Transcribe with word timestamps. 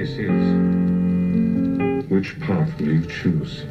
choice 0.00 0.18
is, 0.18 0.30
which 2.08 2.40
path 2.40 2.80
will 2.80 2.94
you 2.94 3.06
choose? 3.06 3.66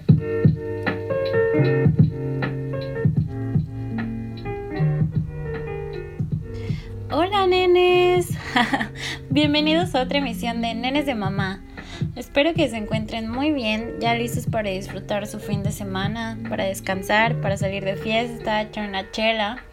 Hola 7.09 7.47
nenes, 7.47 8.37
bienvenidos 9.31 9.95
a 9.95 10.03
otra 10.03 10.19
emisión 10.19 10.61
de 10.61 10.75
Nenes 10.75 11.07
de 11.07 11.15
Mamá. 11.15 11.63
Espero 12.15 12.53
que 12.53 12.69
se 12.69 12.77
encuentren 12.77 13.27
muy 13.27 13.51
bien, 13.51 13.95
ya 13.99 14.13
listos 14.13 14.45
para 14.45 14.69
disfrutar 14.69 15.25
su 15.25 15.39
fin 15.39 15.63
de 15.63 15.71
semana, 15.71 16.37
para 16.47 16.65
descansar, 16.65 17.41
para 17.41 17.57
salir 17.57 17.83
de 17.83 17.95
fiesta, 17.95 18.61
echar 18.61 18.87
una 18.87 19.09
chela. 19.11 19.63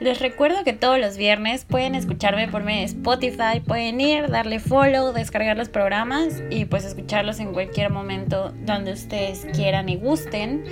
Les 0.00 0.20
recuerdo 0.20 0.62
que 0.62 0.72
todos 0.72 0.98
los 0.98 1.16
viernes 1.16 1.64
pueden 1.64 1.96
escucharme 1.96 2.46
por 2.46 2.62
medio 2.62 2.80
de 2.80 2.86
Spotify, 2.86 3.60
pueden 3.66 4.00
ir, 4.00 4.28
darle 4.28 4.60
follow, 4.60 5.12
descargar 5.12 5.56
los 5.56 5.68
programas 5.68 6.42
y 6.50 6.66
pues 6.66 6.84
escucharlos 6.84 7.40
en 7.40 7.52
cualquier 7.52 7.90
momento 7.90 8.52
donde 8.64 8.92
ustedes 8.92 9.46
quieran 9.52 9.88
y 9.88 9.96
gusten. 9.96 10.64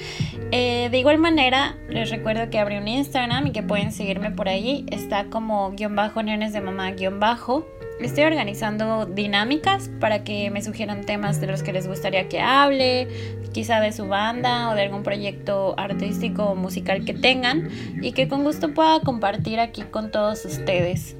Eh, 0.52 0.88
de 0.90 0.98
igual 0.98 1.18
manera, 1.18 1.76
les 1.88 2.10
recuerdo 2.10 2.50
que 2.50 2.60
abrí 2.60 2.76
un 2.76 2.86
Instagram 2.86 3.48
y 3.48 3.50
que 3.50 3.64
pueden 3.64 3.90
seguirme 3.90 4.30
por 4.30 4.48
ahí. 4.48 4.86
Está 4.92 5.24
como 5.24 5.72
guion 5.72 5.96
bajo 5.96 6.22
nenes 6.22 6.52
de 6.52 6.60
mamá 6.60 6.92
guion 6.92 7.18
bajo. 7.18 7.66
Estoy 8.00 8.24
organizando 8.24 9.06
dinámicas 9.06 9.90
para 10.00 10.22
que 10.22 10.50
me 10.50 10.62
sugieran 10.62 11.04
temas 11.06 11.40
de 11.40 11.46
los 11.46 11.62
que 11.62 11.72
les 11.72 11.88
gustaría 11.88 12.28
que 12.28 12.40
hable, 12.40 13.08
quizá 13.52 13.80
de 13.80 13.90
su 13.92 14.06
banda 14.06 14.68
o 14.68 14.74
de 14.74 14.82
algún 14.82 15.02
proyecto 15.02 15.74
artístico 15.78 16.44
o 16.44 16.54
musical 16.54 17.06
que 17.06 17.14
tengan 17.14 17.70
y 18.02 18.12
que 18.12 18.28
con 18.28 18.44
gusto 18.44 18.74
pueda 18.74 19.00
compartir 19.00 19.60
aquí 19.60 19.82
con 19.82 20.10
todos 20.10 20.44
ustedes. 20.44 21.16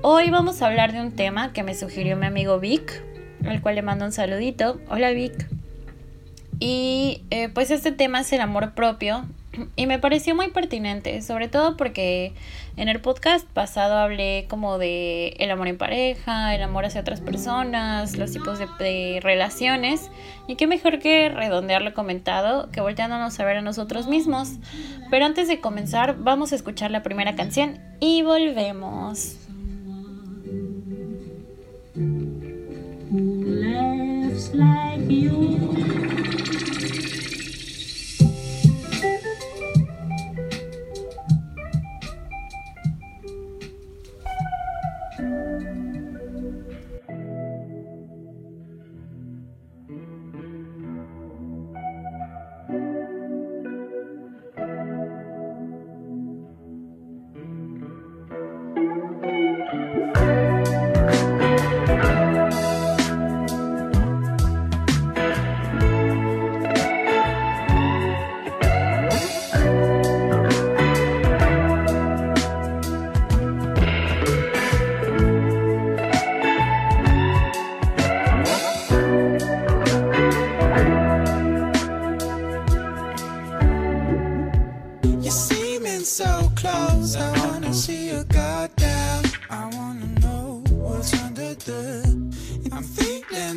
Hoy 0.00 0.30
vamos 0.30 0.62
a 0.62 0.66
hablar 0.68 0.92
de 0.94 1.02
un 1.02 1.12
tema 1.12 1.52
que 1.52 1.62
me 1.62 1.74
sugirió 1.74 2.16
mi 2.16 2.24
amigo 2.24 2.58
Vic, 2.58 3.02
al 3.46 3.60
cual 3.60 3.74
le 3.74 3.82
mando 3.82 4.06
un 4.06 4.12
saludito. 4.12 4.80
Hola 4.88 5.10
Vic. 5.10 5.46
Y 6.58 7.22
eh, 7.30 7.50
pues 7.50 7.70
este 7.70 7.92
tema 7.92 8.20
es 8.20 8.32
el 8.32 8.40
amor 8.40 8.72
propio 8.72 9.26
Y 9.76 9.86
me 9.86 9.98
pareció 9.98 10.34
muy 10.34 10.48
pertinente, 10.48 11.22
sobre 11.22 11.48
todo 11.48 11.76
porque 11.76 12.32
en 12.76 12.88
el 12.88 13.00
podcast 13.00 13.46
pasado 13.46 13.96
hablé 13.96 14.46
como 14.48 14.78
de 14.78 15.34
el 15.38 15.50
amor 15.50 15.68
en 15.68 15.78
pareja, 15.78 16.54
el 16.54 16.62
amor 16.62 16.84
hacia 16.84 17.00
otras 17.00 17.20
personas, 17.20 18.16
los 18.16 18.32
tipos 18.32 18.58
de, 18.58 19.20
relaciones. 19.22 20.10
Y 20.46 20.56
qué 20.56 20.66
mejor 20.66 20.98
que 20.98 21.28
redondear 21.28 21.82
lo 21.82 21.94
comentado 21.94 22.70
que 22.70 22.80
volteándonos 22.80 23.38
a 23.40 23.44
ver 23.44 23.58
a 23.58 23.62
nosotros 23.62 24.06
mismos. 24.06 24.54
Pero 25.10 25.24
antes 25.24 25.48
de 25.48 25.60
comenzar, 25.60 26.16
vamos 26.18 26.52
a 26.52 26.56
escuchar 26.56 26.90
la 26.90 27.02
primera 27.02 27.34
canción 27.34 27.80
y 28.00 28.22
volvemos. 28.22 29.36
Lives 33.14 34.52
like 34.54 35.08
you. 35.08 36.03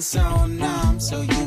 So 0.07 0.45
numb, 0.45 1.01
so 1.01 1.19
you 1.19 1.46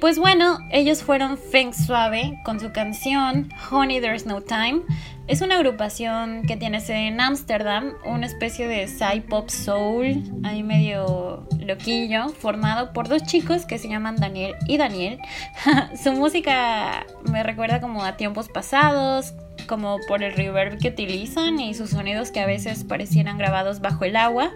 pues 0.00 0.18
bueno, 0.18 0.58
ellos 0.70 1.02
fueron 1.02 1.38
Feng 1.38 1.72
Suave 1.72 2.38
con 2.44 2.60
su 2.60 2.72
canción 2.72 3.52
Honey 3.70 4.00
There's 4.00 4.26
No 4.26 4.40
Time. 4.40 4.82
Es 5.26 5.40
una 5.40 5.56
agrupación 5.56 6.42
que 6.46 6.56
tiene 6.56 6.80
sede 6.80 7.08
en 7.08 7.20
Ámsterdam, 7.20 7.94
una 8.04 8.26
especie 8.26 8.66
de 8.66 8.86
sci 8.86 9.20
pop 9.28 9.48
soul, 9.50 10.22
ahí 10.44 10.62
medio 10.62 11.46
loquillo, 11.58 12.28
formado 12.30 12.92
por 12.92 13.08
dos 13.08 13.22
chicos 13.24 13.66
que 13.66 13.78
se 13.78 13.88
llaman 13.88 14.16
Daniel 14.16 14.54
y 14.66 14.78
Daniel. 14.78 15.18
su 16.02 16.12
música 16.12 17.04
me 17.30 17.42
recuerda 17.42 17.80
como 17.80 18.04
a 18.04 18.16
tiempos 18.16 18.48
pasados, 18.48 19.34
como 19.66 19.98
por 20.08 20.22
el 20.22 20.32
reverb 20.32 20.78
que 20.78 20.88
utilizan 20.88 21.60
y 21.60 21.74
sus 21.74 21.90
sonidos 21.90 22.30
que 22.30 22.40
a 22.40 22.46
veces 22.46 22.84
parecieran 22.84 23.38
grabados 23.38 23.80
bajo 23.80 24.04
el 24.04 24.16
agua. 24.16 24.50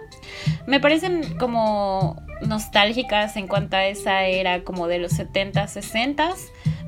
Me 0.65 0.79
parecen 0.79 1.37
como 1.37 2.22
nostálgicas 2.41 3.35
en 3.37 3.47
cuanto 3.47 3.75
a 3.75 3.85
esa 3.85 4.25
era 4.25 4.63
como 4.63 4.87
de 4.87 4.99
los 4.99 5.13
70, 5.13 5.67
60. 5.67 6.31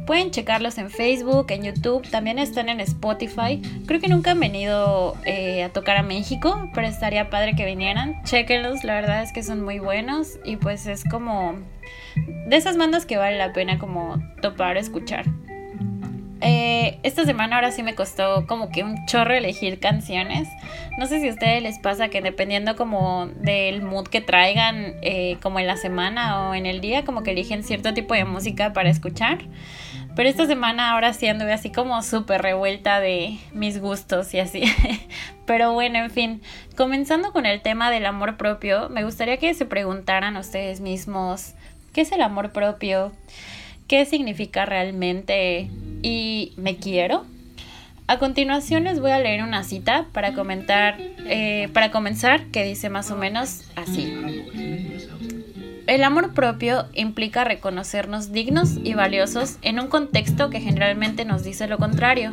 Pueden 0.06 0.30
checarlos 0.30 0.77
en 0.77 0.92
Facebook, 0.92 1.47
en 1.50 1.63
YouTube, 1.63 2.07
también 2.09 2.38
están 2.38 2.69
en 2.69 2.80
Spotify. 2.80 3.62
Creo 3.88 4.00
que 4.00 4.07
nunca 4.07 4.31
han 4.31 4.39
venido 4.39 5.15
eh, 5.25 5.63
a 5.63 5.69
tocar 5.69 5.97
a 5.97 6.03
México, 6.03 6.69
pero 6.75 6.88
estaría 6.88 7.30
padre 7.30 7.56
que 7.56 7.65
vinieran. 7.65 8.21
Chequenlos, 8.24 8.83
la 8.83 8.94
verdad 8.94 9.24
es 9.24 9.31
que 9.31 9.42
son 9.42 9.63
muy 9.63 9.80
buenos 9.80 10.39
y 10.45 10.57
pues 10.57 10.86
es 10.86 11.03
como 11.03 11.56
de 12.48 12.56
esas 12.56 12.77
bandas 12.77 13.06
que 13.06 13.18
vale 13.18 13.38
la 13.38 13.51
pena 13.51 13.80
como 13.80 14.21
topar, 14.41 14.77
escuchar. 14.77 15.25
Eh, 16.41 16.99
esta 17.03 17.23
semana 17.23 17.55
ahora 17.55 17.71
sí 17.71 17.81
me 17.81 17.95
costó 17.95 18.45
como 18.45 18.69
que 18.69 18.83
un 18.83 19.05
chorro 19.05 19.33
elegir 19.33 19.79
canciones. 19.79 20.47
No 20.97 21.05
sé 21.05 21.21
si 21.21 21.29
a 21.29 21.31
ustedes 21.31 21.63
les 21.63 21.79
pasa 21.79 22.09
que 22.09 22.21
dependiendo 22.21 22.75
como 22.75 23.27
del 23.27 23.81
mood 23.81 24.07
que 24.07 24.21
traigan, 24.21 24.95
eh, 25.01 25.37
como 25.41 25.59
en 25.59 25.67
la 25.67 25.77
semana 25.77 26.49
o 26.49 26.55
en 26.55 26.65
el 26.65 26.81
día, 26.81 27.05
como 27.05 27.23
que 27.23 27.31
eligen 27.31 27.63
cierto 27.63 27.93
tipo 27.93 28.13
de 28.13 28.25
música 28.25 28.73
para 28.73 28.89
escuchar. 28.89 29.39
Pero 30.15 30.29
esta 30.29 30.45
semana 30.45 30.91
ahora 30.91 31.11
sí 31.11 31.27
anduve 31.27 31.51
así 31.51 31.71
como 31.71 32.01
súper 32.01 32.41
revuelta 32.41 33.01
de 33.01 33.38
mis 33.51 33.79
gustos 33.79 34.33
y 34.33 34.39
así. 34.39 34.63
Pero 35.45 35.73
bueno, 35.73 35.99
en 35.99 36.09
fin, 36.09 36.41
comenzando 36.77 37.33
con 37.33 37.45
el 37.45 37.61
tema 37.61 37.91
del 37.91 38.05
amor 38.05 38.38
propio, 38.38 38.89
me 38.89 39.03
gustaría 39.03 39.38
que 39.38 39.53
se 39.53 39.65
preguntaran 39.65 40.38
ustedes 40.38 40.79
mismos, 40.79 41.53
¿qué 41.93 42.01
es 42.01 42.11
el 42.13 42.21
amor 42.21 42.51
propio? 42.51 43.11
¿Qué 43.87 44.05
significa 44.05 44.65
realmente 44.65 45.69
y 46.05 46.53
me 46.57 46.77
quiero. 46.77 47.25
A 48.07 48.19
continuación 48.19 48.83
les 48.83 48.99
voy 48.99 49.09
a 49.09 49.19
leer 49.19 49.41
una 49.41 49.63
cita 49.63 50.05
para 50.11 50.33
comentar, 50.33 50.97
eh, 51.25 51.69
para 51.73 51.89
comenzar, 51.89 52.45
que 52.47 52.63
dice 52.63 52.89
más 52.89 53.09
o 53.09 53.15
menos 53.15 53.63
así. 53.75 54.13
El 55.87 56.03
amor 56.03 56.33
propio 56.35 56.85
implica 56.93 57.43
reconocernos 57.43 58.31
dignos 58.31 58.77
y 58.83 58.93
valiosos 58.93 59.57
en 59.63 59.79
un 59.79 59.88
contexto 59.88 60.51
que 60.51 60.61
generalmente 60.61 61.25
nos 61.25 61.43
dice 61.43 61.67
lo 61.67 61.79
contrario. 61.79 62.31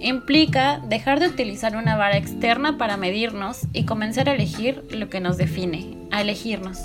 Implica 0.00 0.80
dejar 0.86 1.20
de 1.20 1.28
utilizar 1.28 1.76
una 1.76 1.96
vara 1.96 2.16
externa 2.16 2.78
para 2.78 2.96
medirnos 2.96 3.66
y 3.74 3.84
comenzar 3.84 4.30
a 4.30 4.34
elegir 4.34 4.84
lo 4.90 5.10
que 5.10 5.20
nos 5.20 5.36
define, 5.36 5.96
a 6.10 6.22
elegirnos. 6.22 6.78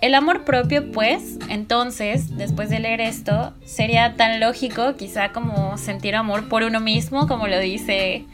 El 0.00 0.14
amor 0.14 0.44
propio, 0.44 0.90
pues, 0.92 1.38
entonces, 1.50 2.36
después 2.38 2.70
de 2.70 2.80
leer 2.80 3.02
esto, 3.02 3.52
sería 3.64 4.14
tan 4.16 4.40
lógico 4.40 4.96
quizá 4.96 5.32
como 5.32 5.76
sentir 5.76 6.16
amor 6.16 6.48
por 6.48 6.62
uno 6.62 6.80
mismo, 6.80 7.28
como 7.28 7.46
lo 7.48 7.58
dice 7.58 8.24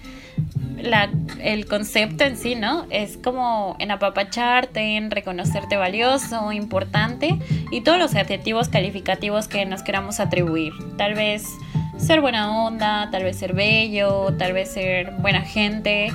el 1.41 1.67
concepto 1.67 2.23
en 2.23 2.37
sí, 2.37 2.55
¿no? 2.55 2.87
Es 2.91 3.17
como 3.17 3.77
en 3.81 3.91
apapacharte, 3.91 4.97
en 4.97 5.11
reconocerte 5.11 5.77
valioso, 5.77 6.53
importante 6.53 7.37
y 7.73 7.81
todos 7.81 7.99
los 7.99 8.15
adjetivos 8.15 8.69
calificativos 8.69 9.49
que 9.49 9.65
nos 9.67 9.83
queramos 9.83 10.21
atribuir. 10.21 10.73
Tal 10.97 11.15
vez 11.15 11.49
ser 11.97 12.21
buena 12.21 12.65
onda, 12.65 13.09
tal 13.11 13.25
vez 13.25 13.39
ser 13.39 13.55
bello, 13.55 14.35
tal 14.39 14.53
vez 14.53 14.71
ser 14.73 15.13
buena 15.19 15.41
gente 15.41 16.13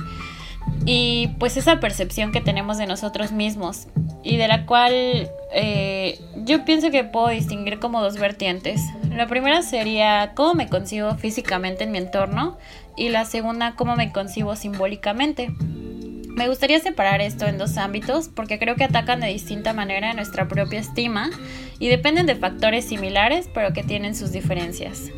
y 0.84 1.28
pues 1.38 1.56
esa 1.56 1.80
percepción 1.80 2.32
que 2.32 2.40
tenemos 2.40 2.78
de 2.78 2.86
nosotros 2.86 3.32
mismos 3.32 3.86
y 4.24 4.36
de 4.36 4.48
la 4.48 4.66
cual 4.66 5.30
eh, 5.52 6.18
yo 6.44 6.64
pienso 6.64 6.90
que 6.90 7.04
puedo 7.04 7.28
distinguir 7.28 7.78
como 7.78 8.00
dos 8.00 8.18
vertientes. 8.18 8.80
La 9.10 9.26
primera 9.26 9.62
sería 9.62 10.32
cómo 10.34 10.54
me 10.54 10.68
concibo 10.68 11.14
físicamente 11.14 11.84
en 11.84 11.92
mi 11.92 11.98
entorno 11.98 12.58
y 12.96 13.10
la 13.10 13.24
segunda 13.24 13.74
cómo 13.76 13.96
me 13.96 14.12
concibo 14.12 14.56
simbólicamente. 14.56 15.50
Me 16.34 16.48
gustaría 16.48 16.80
separar 16.80 17.20
esto 17.20 17.46
en 17.46 17.58
dos 17.58 17.76
ámbitos 17.76 18.28
porque 18.28 18.58
creo 18.58 18.74
que 18.74 18.84
atacan 18.84 19.20
de 19.20 19.28
distinta 19.28 19.74
manera 19.74 20.14
nuestra 20.14 20.48
propia 20.48 20.80
estima 20.80 21.30
y 21.78 21.88
dependen 21.88 22.26
de 22.26 22.36
factores 22.36 22.86
similares 22.86 23.48
pero 23.52 23.72
que 23.72 23.82
tienen 23.82 24.16
sus 24.16 24.32
diferencias. 24.32 25.10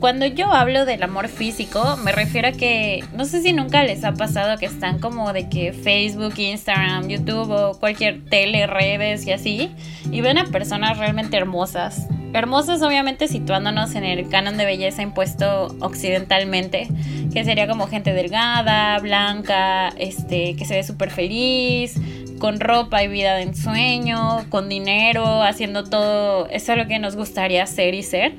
Cuando 0.00 0.24
yo 0.24 0.50
hablo 0.50 0.86
del 0.86 1.02
amor 1.02 1.28
físico, 1.28 1.98
me 1.98 2.10
refiero 2.12 2.48
a 2.48 2.52
que 2.52 3.04
no 3.14 3.26
sé 3.26 3.42
si 3.42 3.52
nunca 3.52 3.84
les 3.84 4.02
ha 4.02 4.14
pasado 4.14 4.56
que 4.56 4.64
están 4.64 4.98
como 4.98 5.34
de 5.34 5.50
que 5.50 5.74
Facebook, 5.74 6.32
Instagram, 6.38 7.06
YouTube 7.06 7.50
o 7.50 7.78
cualquier 7.78 8.24
tele, 8.24 8.66
redes 8.66 9.26
y 9.26 9.32
así, 9.32 9.70
y 10.10 10.22
ven 10.22 10.38
a 10.38 10.46
personas 10.46 10.96
realmente 10.96 11.36
hermosas. 11.36 12.06
Hermosas 12.32 12.80
obviamente 12.80 13.28
situándonos 13.28 13.94
en 13.94 14.04
el 14.04 14.26
canon 14.30 14.56
de 14.56 14.64
belleza 14.64 15.02
impuesto 15.02 15.76
occidentalmente, 15.80 16.88
que 17.30 17.44
sería 17.44 17.68
como 17.68 17.86
gente 17.86 18.14
delgada, 18.14 18.98
blanca, 19.00 19.90
este, 19.98 20.56
que 20.56 20.64
se 20.64 20.76
ve 20.76 20.82
súper 20.82 21.10
feliz, 21.10 22.00
con 22.38 22.58
ropa 22.58 23.02
y 23.02 23.08
vida 23.08 23.34
de 23.34 23.42
ensueño, 23.42 24.46
con 24.48 24.70
dinero, 24.70 25.42
haciendo 25.42 25.84
todo 25.84 26.48
eso 26.48 26.72
es 26.72 26.78
lo 26.78 26.86
que 26.86 26.98
nos 26.98 27.16
gustaría 27.16 27.66
ser 27.66 27.92
y 27.92 28.02
ser 28.02 28.32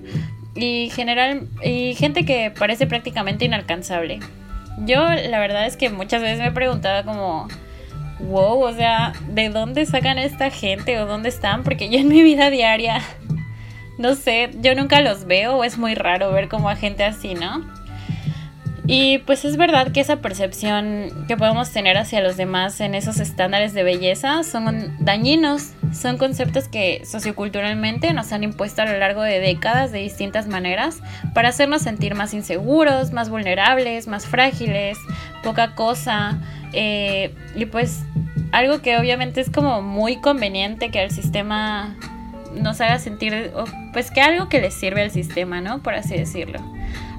y 0.55 0.89
general 0.89 1.47
y 1.63 1.95
gente 1.95 2.25
que 2.25 2.51
parece 2.51 2.87
prácticamente 2.87 3.45
inalcanzable. 3.45 4.19
Yo 4.79 5.07
la 5.07 5.39
verdad 5.39 5.65
es 5.65 5.77
que 5.77 5.89
muchas 5.89 6.21
veces 6.21 6.39
me 6.39 6.47
he 6.47 6.51
preguntado 6.51 7.03
como 7.05 7.47
wow, 8.19 8.63
o 8.63 8.73
sea, 8.73 9.13
¿de 9.29 9.49
dónde 9.49 9.85
sacan 9.85 10.17
esta 10.17 10.49
gente 10.49 10.99
o 10.99 11.05
dónde 11.05 11.29
están? 11.29 11.63
Porque 11.63 11.89
yo 11.89 11.99
en 11.99 12.07
mi 12.07 12.21
vida 12.23 12.49
diaria 12.49 13.01
no 13.97 14.15
sé, 14.15 14.51
yo 14.61 14.75
nunca 14.75 15.01
los 15.01 15.25
veo 15.25 15.57
o 15.57 15.63
es 15.63 15.77
muy 15.77 15.95
raro 15.95 16.31
ver 16.31 16.49
como 16.49 16.69
a 16.69 16.75
gente 16.75 17.03
así, 17.03 17.33
¿no? 17.33 17.65
Y 18.87 19.19
pues 19.19 19.45
es 19.45 19.57
verdad 19.57 19.91
que 19.91 20.01
esa 20.01 20.17
percepción 20.17 21.25
que 21.27 21.37
podemos 21.37 21.69
tener 21.69 21.97
hacia 21.97 22.19
los 22.19 22.35
demás 22.35 22.81
en 22.81 22.95
esos 22.95 23.19
estándares 23.19 23.73
de 23.73 23.83
belleza 23.83 24.43
son 24.43 24.97
dañinos, 24.99 25.73
son 25.93 26.17
conceptos 26.17 26.67
que 26.67 27.03
socioculturalmente 27.05 28.11
nos 28.13 28.31
han 28.31 28.43
impuesto 28.43 28.81
a 28.81 28.85
lo 28.85 28.97
largo 28.97 29.21
de 29.21 29.39
décadas 29.39 29.91
de 29.91 29.99
distintas 29.99 30.47
maneras 30.47 30.99
para 31.35 31.49
hacernos 31.49 31.83
sentir 31.83 32.15
más 32.15 32.33
inseguros, 32.33 33.11
más 33.11 33.29
vulnerables, 33.29 34.07
más 34.07 34.25
frágiles, 34.25 34.97
poca 35.43 35.75
cosa. 35.75 36.39
Eh, 36.73 37.35
y 37.55 37.65
pues 37.65 38.03
algo 38.51 38.81
que 38.81 38.97
obviamente 38.97 39.41
es 39.41 39.51
como 39.51 39.81
muy 39.83 40.19
conveniente 40.21 40.89
que 40.89 41.03
el 41.03 41.11
sistema 41.11 41.95
nos 42.55 42.81
haga 42.81 42.97
sentir, 42.99 43.51
pues 43.93 44.09
que 44.09 44.21
algo 44.21 44.49
que 44.49 44.59
les 44.59 44.73
sirve 44.73 45.03
al 45.03 45.11
sistema, 45.11 45.61
¿no? 45.61 45.83
Por 45.83 45.93
así 45.93 46.17
decirlo. 46.17 46.59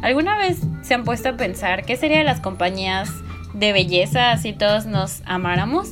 ¿Alguna 0.02 0.36
vez 0.36 0.58
se 0.82 0.94
han 0.94 1.04
puesto 1.04 1.28
a 1.28 1.36
pensar 1.36 1.84
qué 1.84 1.96
sería 1.96 2.18
de 2.18 2.24
las 2.24 2.40
compañías 2.40 3.08
de 3.54 3.72
belleza 3.72 4.36
si 4.36 4.52
todos 4.52 4.84
nos 4.84 5.22
amáramos? 5.24 5.90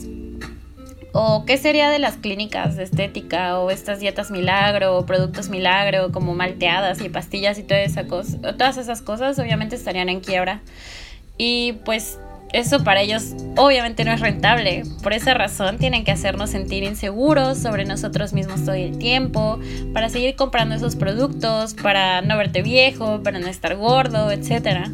¿O 1.12 1.44
qué 1.44 1.56
sería 1.58 1.88
de 1.90 2.00
las 2.00 2.16
clínicas 2.16 2.76
de 2.76 2.82
estética 2.82 3.58
o 3.60 3.70
estas 3.70 4.00
dietas 4.00 4.32
milagro 4.32 4.96
o 4.96 5.06
productos 5.06 5.48
milagro 5.48 6.10
como 6.10 6.34
malteadas 6.34 7.00
y 7.00 7.08
pastillas 7.08 7.58
y 7.58 7.62
toda 7.62 7.80
esa 7.80 8.06
cosa, 8.06 8.38
todas 8.56 8.78
esas 8.78 9.00
cosas 9.00 9.38
obviamente 9.38 9.76
estarían 9.76 10.08
en 10.08 10.20
quiebra? 10.20 10.60
Y 11.38 11.74
pues 11.84 12.18
eso 12.52 12.82
para 12.82 13.00
ellos 13.00 13.34
obviamente 13.56 14.04
no 14.04 14.12
es 14.12 14.20
rentable. 14.20 14.82
Por 15.02 15.12
esa 15.12 15.34
razón 15.34 15.78
tienen 15.78 16.04
que 16.04 16.12
hacernos 16.12 16.50
sentir 16.50 16.82
inseguros 16.82 17.58
sobre 17.58 17.84
nosotros 17.84 18.32
mismos 18.32 18.64
todo 18.64 18.74
el 18.74 18.98
tiempo, 18.98 19.58
para 19.92 20.08
seguir 20.08 20.36
comprando 20.36 20.74
esos 20.74 20.96
productos, 20.96 21.74
para 21.74 22.22
no 22.22 22.36
verte 22.36 22.62
viejo, 22.62 23.22
para 23.22 23.38
no 23.38 23.46
estar 23.46 23.76
gordo, 23.76 24.30
etc. 24.30 24.88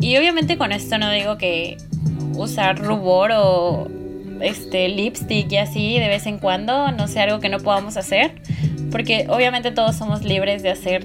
Y 0.00 0.16
obviamente 0.16 0.58
con 0.58 0.72
esto 0.72 0.98
no 0.98 1.10
digo 1.10 1.38
que 1.38 1.76
usar 2.34 2.78
rubor 2.78 3.32
o 3.34 3.88
este 4.40 4.88
lipstick 4.88 5.50
y 5.50 5.56
así 5.56 5.98
de 5.98 6.08
vez 6.08 6.26
en 6.26 6.38
cuando 6.38 6.92
no 6.92 7.08
sea 7.08 7.24
algo 7.24 7.40
que 7.40 7.48
no 7.48 7.58
podamos 7.58 7.96
hacer, 7.96 8.40
porque 8.90 9.26
obviamente 9.28 9.70
todos 9.70 9.96
somos 9.96 10.24
libres 10.24 10.62
de 10.62 10.70
hacer 10.70 11.04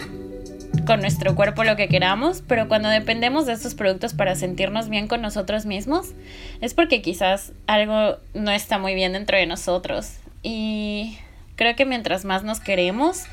con 0.85 1.01
nuestro 1.01 1.35
cuerpo 1.35 1.63
lo 1.63 1.75
que 1.75 1.87
queramos, 1.87 2.43
pero 2.47 2.67
cuando 2.67 2.89
dependemos 2.89 3.45
de 3.45 3.53
estos 3.53 3.75
productos 3.75 4.13
para 4.13 4.35
sentirnos 4.35 4.89
bien 4.89 5.07
con 5.07 5.21
nosotros 5.21 5.65
mismos, 5.65 6.13
es 6.61 6.73
porque 6.73 7.01
quizás 7.01 7.53
algo 7.67 8.17
no 8.33 8.51
está 8.51 8.77
muy 8.77 8.95
bien 8.95 9.13
dentro 9.13 9.37
de 9.37 9.45
nosotros. 9.45 10.17
Y 10.41 11.17
creo 11.55 11.75
que 11.75 11.85
mientras 11.85 12.25
más 12.25 12.43
nos 12.43 12.59
queremos 12.59 13.23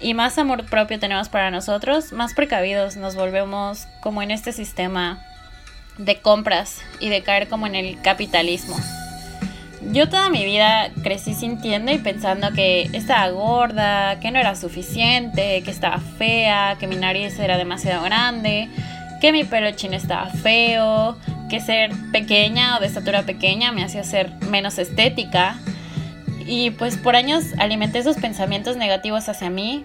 y 0.00 0.14
más 0.14 0.38
amor 0.38 0.68
propio 0.68 0.98
tenemos 0.98 1.28
para 1.28 1.50
nosotros, 1.50 2.12
más 2.12 2.34
precavidos 2.34 2.96
nos 2.96 3.14
volvemos 3.14 3.86
como 4.02 4.22
en 4.22 4.30
este 4.30 4.52
sistema 4.52 5.24
de 5.98 6.20
compras 6.20 6.80
y 7.00 7.08
de 7.08 7.22
caer 7.22 7.48
como 7.48 7.66
en 7.66 7.74
el 7.74 8.00
capitalismo. 8.00 8.76
Yo 9.82 10.08
toda 10.08 10.28
mi 10.28 10.44
vida 10.44 10.90
crecí 11.02 11.34
sintiendo 11.34 11.90
y 11.90 11.98
pensando 11.98 12.52
que 12.52 12.90
estaba 12.92 13.28
gorda, 13.30 14.20
que 14.20 14.30
no 14.30 14.38
era 14.38 14.54
suficiente, 14.54 15.62
que 15.62 15.70
estaba 15.70 15.98
fea, 15.98 16.76
que 16.78 16.86
mi 16.86 16.96
nariz 16.96 17.38
era 17.38 17.56
demasiado 17.56 18.04
grande, 18.04 18.68
que 19.20 19.32
mi 19.32 19.44
pelo 19.44 19.70
chino 19.72 19.96
estaba 19.96 20.26
feo, 20.26 21.16
que 21.48 21.60
ser 21.60 21.90
pequeña 22.12 22.76
o 22.76 22.80
de 22.80 22.86
estatura 22.86 23.22
pequeña 23.22 23.72
me 23.72 23.82
hacía 23.82 24.04
ser 24.04 24.30
menos 24.50 24.78
estética. 24.78 25.58
Y 26.46 26.70
pues 26.70 26.96
por 26.96 27.16
años 27.16 27.44
alimenté 27.58 27.98
esos 27.98 28.16
pensamientos 28.16 28.76
negativos 28.76 29.28
hacia 29.28 29.50
mí. 29.50 29.84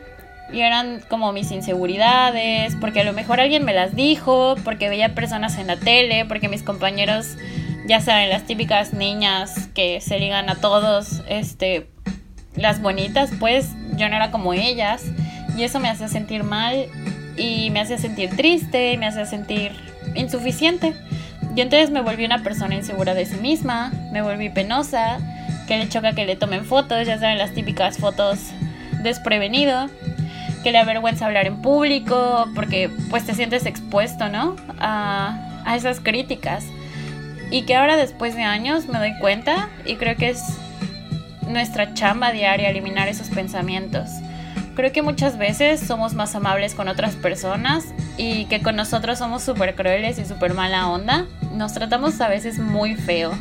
Y 0.53 0.59
eran 0.59 1.01
como 1.09 1.31
mis 1.31 1.51
inseguridades, 1.51 2.75
porque 2.79 3.01
a 3.01 3.03
lo 3.03 3.13
mejor 3.13 3.39
alguien 3.39 3.65
me 3.65 3.73
las 3.73 3.95
dijo, 3.95 4.55
porque 4.63 4.89
veía 4.89 5.15
personas 5.15 5.57
en 5.57 5.67
la 5.67 5.77
tele, 5.77 6.25
porque 6.25 6.49
mis 6.49 6.61
compañeros, 6.63 7.35
ya 7.87 8.01
saben, 8.01 8.29
las 8.29 8.43
típicas 8.43 8.93
niñas 8.93 9.69
que 9.73 10.01
se 10.01 10.19
ligan 10.19 10.49
a 10.49 10.55
todos, 10.55 11.21
este, 11.27 11.87
las 12.55 12.81
bonitas, 12.81 13.31
pues 13.39 13.69
yo 13.95 14.09
no 14.09 14.15
era 14.15 14.31
como 14.31 14.53
ellas. 14.53 15.03
Y 15.57 15.63
eso 15.63 15.79
me 15.79 15.89
hacía 15.89 16.07
sentir 16.07 16.43
mal 16.43 16.87
y 17.37 17.69
me 17.69 17.79
hacía 17.79 17.97
sentir 17.97 18.35
triste, 18.35 18.97
me 18.97 19.07
hacía 19.07 19.25
sentir 19.25 19.71
insuficiente. 20.15 20.93
Y 21.55 21.61
entonces 21.61 21.91
me 21.91 22.01
volví 22.01 22.25
una 22.25 22.43
persona 22.43 22.75
insegura 22.75 23.13
de 23.13 23.25
sí 23.25 23.37
misma, 23.37 23.93
me 24.11 24.21
volví 24.21 24.49
penosa, 24.49 25.19
que 25.67 25.77
le 25.77 25.87
choca 25.87 26.13
que 26.13 26.25
le 26.25 26.35
tomen 26.35 26.65
fotos, 26.65 27.07
ya 27.07 27.17
saben 27.17 27.37
las 27.37 27.53
típicas 27.53 27.97
fotos 27.97 28.39
desprevenido, 29.01 29.89
que 30.63 30.71
le 30.71 30.79
avergüenza 30.79 31.27
hablar 31.27 31.45
en 31.47 31.61
público, 31.61 32.49
porque 32.55 32.89
pues 33.09 33.25
te 33.25 33.33
sientes 33.33 33.65
expuesto, 33.65 34.27
¿no? 34.27 34.55
A, 34.79 35.61
a 35.65 35.75
esas 35.75 35.99
críticas. 35.99 36.65
Y 37.51 37.63
que 37.63 37.75
ahora 37.75 37.95
después 37.95 38.35
de 38.35 38.43
años 38.43 38.87
me 38.87 38.99
doy 38.99 39.17
cuenta 39.19 39.69
y 39.85 39.95
creo 39.95 40.15
que 40.15 40.29
es 40.29 40.41
nuestra 41.47 41.93
chamba 41.93 42.31
diaria 42.31 42.69
eliminar 42.69 43.07
esos 43.07 43.29
pensamientos. 43.29 44.09
Creo 44.75 44.91
que 44.91 45.01
muchas 45.01 45.37
veces 45.37 45.79
somos 45.79 46.13
más 46.15 46.35
amables 46.35 46.75
con 46.75 46.89
otras 46.89 47.15
personas 47.15 47.85
y 48.17 48.45
que 48.45 48.61
con 48.61 48.75
nosotros 48.75 49.19
somos 49.19 49.41
súper 49.41 49.73
crueles 49.75 50.19
y 50.19 50.25
súper 50.25 50.53
mala 50.53 50.89
onda. 50.89 51.25
Nos 51.53 51.73
tratamos 51.73 52.19
a 52.19 52.27
veces 52.27 52.59
muy 52.59 52.95
feo. 52.95 53.31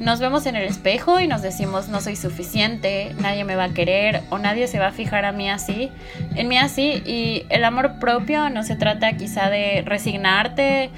Nos 0.00 0.20
vemos 0.20 0.46
en 0.46 0.54
el 0.54 0.62
espejo 0.62 1.18
y 1.18 1.26
nos 1.26 1.42
decimos 1.42 1.88
no 1.88 2.00
soy 2.00 2.14
suficiente, 2.14 3.14
nadie 3.20 3.44
me 3.44 3.56
va 3.56 3.64
a 3.64 3.74
querer 3.74 4.22
o 4.30 4.38
nadie 4.38 4.68
se 4.68 4.78
va 4.78 4.88
a 4.88 4.92
fijar 4.92 5.24
a 5.24 5.32
mí 5.32 5.50
así, 5.50 5.90
en 6.36 6.48
mí 6.48 6.56
así. 6.56 7.02
Y 7.04 7.44
el 7.50 7.64
amor 7.64 7.98
propio 7.98 8.48
no 8.48 8.62
se 8.62 8.76
trata 8.76 9.12
quizá 9.14 9.50
de 9.50 9.82
resignarte 9.84 10.90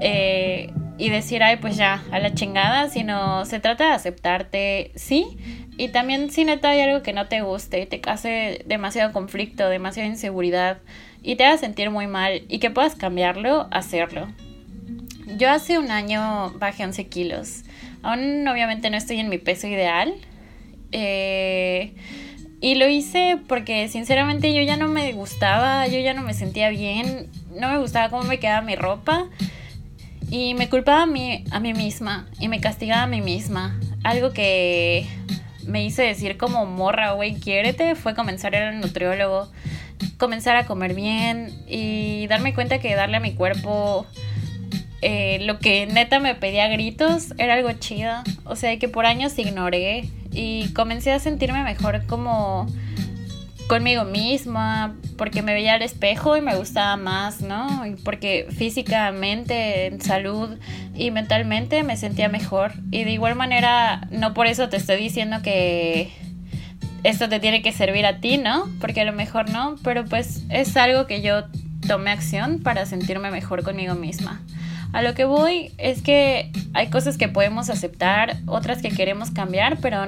eh, 0.00 0.72
y 1.00 1.08
decir, 1.08 1.42
ay, 1.42 1.56
pues 1.56 1.76
ya, 1.76 2.04
a 2.12 2.18
la 2.18 2.34
chingada, 2.34 2.88
sino 2.90 3.46
se 3.46 3.58
trata 3.58 3.86
de 3.86 3.92
aceptarte, 3.92 4.92
sí, 4.94 5.38
y 5.78 5.88
también 5.88 6.30
si 6.30 6.44
neta 6.44 6.68
hay 6.68 6.80
algo 6.82 7.02
que 7.02 7.14
no 7.14 7.26
te 7.26 7.40
guste 7.40 7.86
te 7.86 8.02
cause 8.02 8.62
demasiado 8.66 9.14
conflicto, 9.14 9.70
demasiada 9.70 10.06
inseguridad 10.06 10.78
y 11.22 11.36
te 11.36 11.46
haga 11.46 11.56
sentir 11.56 11.90
muy 11.90 12.06
mal 12.06 12.42
y 12.48 12.58
que 12.58 12.70
puedas 12.70 12.96
cambiarlo, 12.96 13.66
hacerlo. 13.70 14.28
Yo 15.38 15.48
hace 15.48 15.78
un 15.78 15.90
año 15.90 16.50
bajé 16.58 16.84
11 16.84 17.06
kilos. 17.06 17.62
Aún 18.02 18.46
obviamente 18.46 18.90
no 18.90 18.98
estoy 18.98 19.20
en 19.20 19.30
mi 19.30 19.38
peso 19.38 19.68
ideal. 19.68 20.14
Eh, 20.92 21.94
y 22.60 22.74
lo 22.74 22.86
hice 22.88 23.38
porque 23.48 23.88
sinceramente 23.88 24.52
yo 24.52 24.60
ya 24.60 24.76
no 24.76 24.88
me 24.88 25.12
gustaba, 25.12 25.86
yo 25.86 25.98
ya 25.98 26.12
no 26.12 26.22
me 26.22 26.34
sentía 26.34 26.68
bien, 26.68 27.28
no 27.58 27.70
me 27.70 27.78
gustaba 27.78 28.10
cómo 28.10 28.24
me 28.24 28.38
quedaba 28.38 28.60
mi 28.60 28.76
ropa. 28.76 29.28
Y 30.30 30.54
me 30.54 30.68
culpaba 30.68 31.02
a 31.02 31.06
mí, 31.06 31.44
a 31.50 31.58
mí 31.58 31.74
misma 31.74 32.28
y 32.38 32.48
me 32.48 32.60
castigaba 32.60 33.02
a 33.02 33.06
mí 33.06 33.20
misma. 33.20 33.78
Algo 34.04 34.32
que 34.32 35.06
me 35.66 35.84
hice 35.84 36.02
decir 36.02 36.36
como 36.36 36.66
morra, 36.66 37.12
güey, 37.12 37.34
quiérete, 37.34 37.96
fue 37.96 38.14
comenzar 38.14 38.54
a 38.54 38.58
ir 38.58 38.64
al 38.64 38.80
nutriólogo, 38.80 39.50
comenzar 40.18 40.56
a 40.56 40.66
comer 40.66 40.94
bien 40.94 41.52
y 41.66 42.26
darme 42.28 42.54
cuenta 42.54 42.78
que 42.78 42.94
darle 42.94 43.16
a 43.16 43.20
mi 43.20 43.34
cuerpo 43.34 44.06
eh, 45.02 45.38
lo 45.42 45.58
que 45.58 45.86
neta 45.86 46.20
me 46.20 46.34
pedía 46.34 46.68
gritos 46.68 47.34
era 47.38 47.54
algo 47.54 47.72
chido. 47.72 48.12
O 48.44 48.56
sea, 48.56 48.78
que 48.78 48.88
por 48.88 49.06
años 49.06 49.38
ignoré 49.38 50.08
y 50.32 50.68
comencé 50.74 51.12
a 51.12 51.18
sentirme 51.18 51.62
mejor 51.64 52.06
como 52.06 52.66
conmigo 53.70 54.04
misma, 54.04 54.96
porque 55.16 55.42
me 55.42 55.54
veía 55.54 55.74
al 55.74 55.82
espejo 55.82 56.36
y 56.36 56.40
me 56.40 56.56
gustaba 56.56 56.96
más, 56.96 57.40
¿no? 57.40 57.84
Porque 58.04 58.48
físicamente, 58.50 59.86
en 59.86 60.00
salud 60.00 60.58
y 60.92 61.12
mentalmente 61.12 61.84
me 61.84 61.96
sentía 61.96 62.28
mejor. 62.28 62.72
Y 62.90 63.04
de 63.04 63.12
igual 63.12 63.36
manera, 63.36 64.08
no 64.10 64.34
por 64.34 64.48
eso 64.48 64.68
te 64.68 64.76
estoy 64.76 64.96
diciendo 64.96 65.36
que 65.44 66.10
esto 67.04 67.28
te 67.28 67.38
tiene 67.38 67.62
que 67.62 67.70
servir 67.70 68.06
a 68.06 68.18
ti, 68.18 68.38
¿no? 68.38 68.68
Porque 68.80 69.02
a 69.02 69.04
lo 69.04 69.12
mejor 69.12 69.48
no, 69.50 69.76
pero 69.84 70.04
pues 70.04 70.42
es 70.48 70.76
algo 70.76 71.06
que 71.06 71.22
yo 71.22 71.44
tomé 71.86 72.10
acción 72.10 72.64
para 72.64 72.86
sentirme 72.86 73.30
mejor 73.30 73.62
conmigo 73.62 73.94
misma. 73.94 74.42
A 74.92 75.00
lo 75.02 75.14
que 75.14 75.24
voy 75.24 75.70
es 75.78 76.02
que 76.02 76.50
hay 76.74 76.90
cosas 76.90 77.16
que 77.16 77.28
podemos 77.28 77.70
aceptar, 77.70 78.38
otras 78.46 78.82
que 78.82 78.88
queremos 78.88 79.30
cambiar, 79.30 79.78
pero 79.80 80.04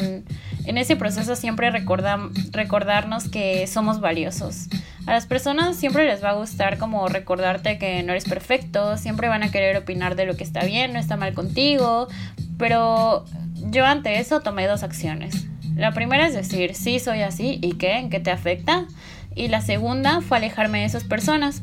en, 0.64 0.78
ese 0.78 0.96
proceso 0.96 1.36
siempre 1.36 1.70
recordarnos 1.70 3.28
que 3.28 3.66
somos 3.66 4.00
valiosos. 4.00 4.68
A 5.06 5.12
las 5.12 5.26
personas 5.26 5.76
siempre 5.76 6.06
les 6.06 6.22
va 6.22 6.30
a 6.30 6.34
gustar 6.34 6.78
como 6.78 7.08
recordarte 7.08 7.78
que 7.78 8.02
no 8.02 8.12
eres 8.12 8.24
perfecto, 8.24 8.96
siempre 8.96 9.28
van 9.28 9.42
a 9.42 9.50
querer 9.50 9.76
opinar 9.76 10.14
de 10.14 10.26
lo 10.26 10.36
que 10.36 10.44
está 10.44 10.64
bien, 10.64 10.92
no 10.92 10.98
está 10.98 11.16
mal 11.16 11.34
contigo, 11.34 12.08
pero 12.56 13.24
yo 13.70 13.84
ante 13.84 14.18
eso 14.18 14.40
tomé 14.40 14.66
dos 14.66 14.82
acciones. 14.82 15.46
La 15.74 15.92
primera 15.92 16.26
es 16.26 16.34
decir, 16.34 16.74
sí, 16.74 16.98
soy 16.98 17.22
así, 17.22 17.58
¿y 17.62 17.72
qué? 17.72 17.98
¿En 17.98 18.10
qué 18.10 18.20
te 18.20 18.30
afecta? 18.30 18.86
Y 19.34 19.48
la 19.48 19.60
segunda 19.60 20.20
fue 20.20 20.36
alejarme 20.36 20.80
de 20.80 20.84
esas 20.84 21.04
personas. 21.04 21.62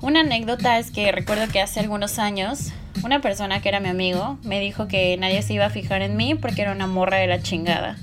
Una 0.00 0.20
anécdota 0.20 0.78
es 0.78 0.90
que 0.90 1.10
recuerdo 1.12 1.48
que 1.50 1.62
hace 1.62 1.80
algunos 1.80 2.18
años 2.18 2.72
una 3.02 3.20
persona 3.20 3.60
que 3.60 3.68
era 3.68 3.80
mi 3.80 3.88
amigo 3.88 4.38
me 4.44 4.60
dijo 4.60 4.88
que 4.88 5.16
nadie 5.16 5.42
se 5.42 5.54
iba 5.54 5.66
a 5.66 5.70
fijar 5.70 6.02
en 6.02 6.16
mí 6.16 6.34
porque 6.34 6.62
era 6.62 6.72
una 6.72 6.86
morra 6.86 7.18
de 7.18 7.26
la 7.26 7.42
chingada. 7.42 7.96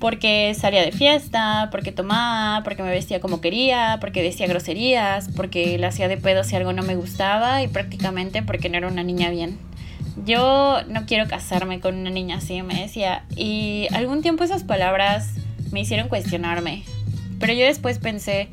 Porque 0.00 0.54
salía 0.54 0.82
de 0.82 0.92
fiesta, 0.92 1.68
porque 1.70 1.92
tomaba, 1.92 2.62
porque 2.62 2.82
me 2.82 2.90
vestía 2.90 3.20
como 3.20 3.40
quería, 3.40 3.98
porque 4.00 4.22
decía 4.22 4.46
groserías, 4.46 5.28
porque 5.34 5.78
le 5.78 5.86
hacía 5.86 6.08
de 6.08 6.16
pedo 6.16 6.44
si 6.44 6.56
algo 6.56 6.72
no 6.72 6.82
me 6.82 6.96
gustaba 6.96 7.62
y 7.62 7.68
prácticamente 7.68 8.42
porque 8.42 8.68
no 8.68 8.76
era 8.76 8.88
una 8.88 9.02
niña 9.02 9.30
bien. 9.30 9.58
Yo 10.24 10.82
no 10.88 11.06
quiero 11.06 11.26
casarme 11.26 11.80
con 11.80 11.96
una 11.96 12.10
niña 12.10 12.36
así, 12.36 12.62
me 12.62 12.80
decía. 12.80 13.24
Y 13.36 13.88
algún 13.92 14.22
tiempo 14.22 14.44
esas 14.44 14.64
palabras 14.64 15.34
me 15.72 15.80
hicieron 15.80 16.08
cuestionarme. 16.08 16.84
Pero 17.40 17.52
yo 17.52 17.64
después 17.64 17.98
pensé, 17.98 18.48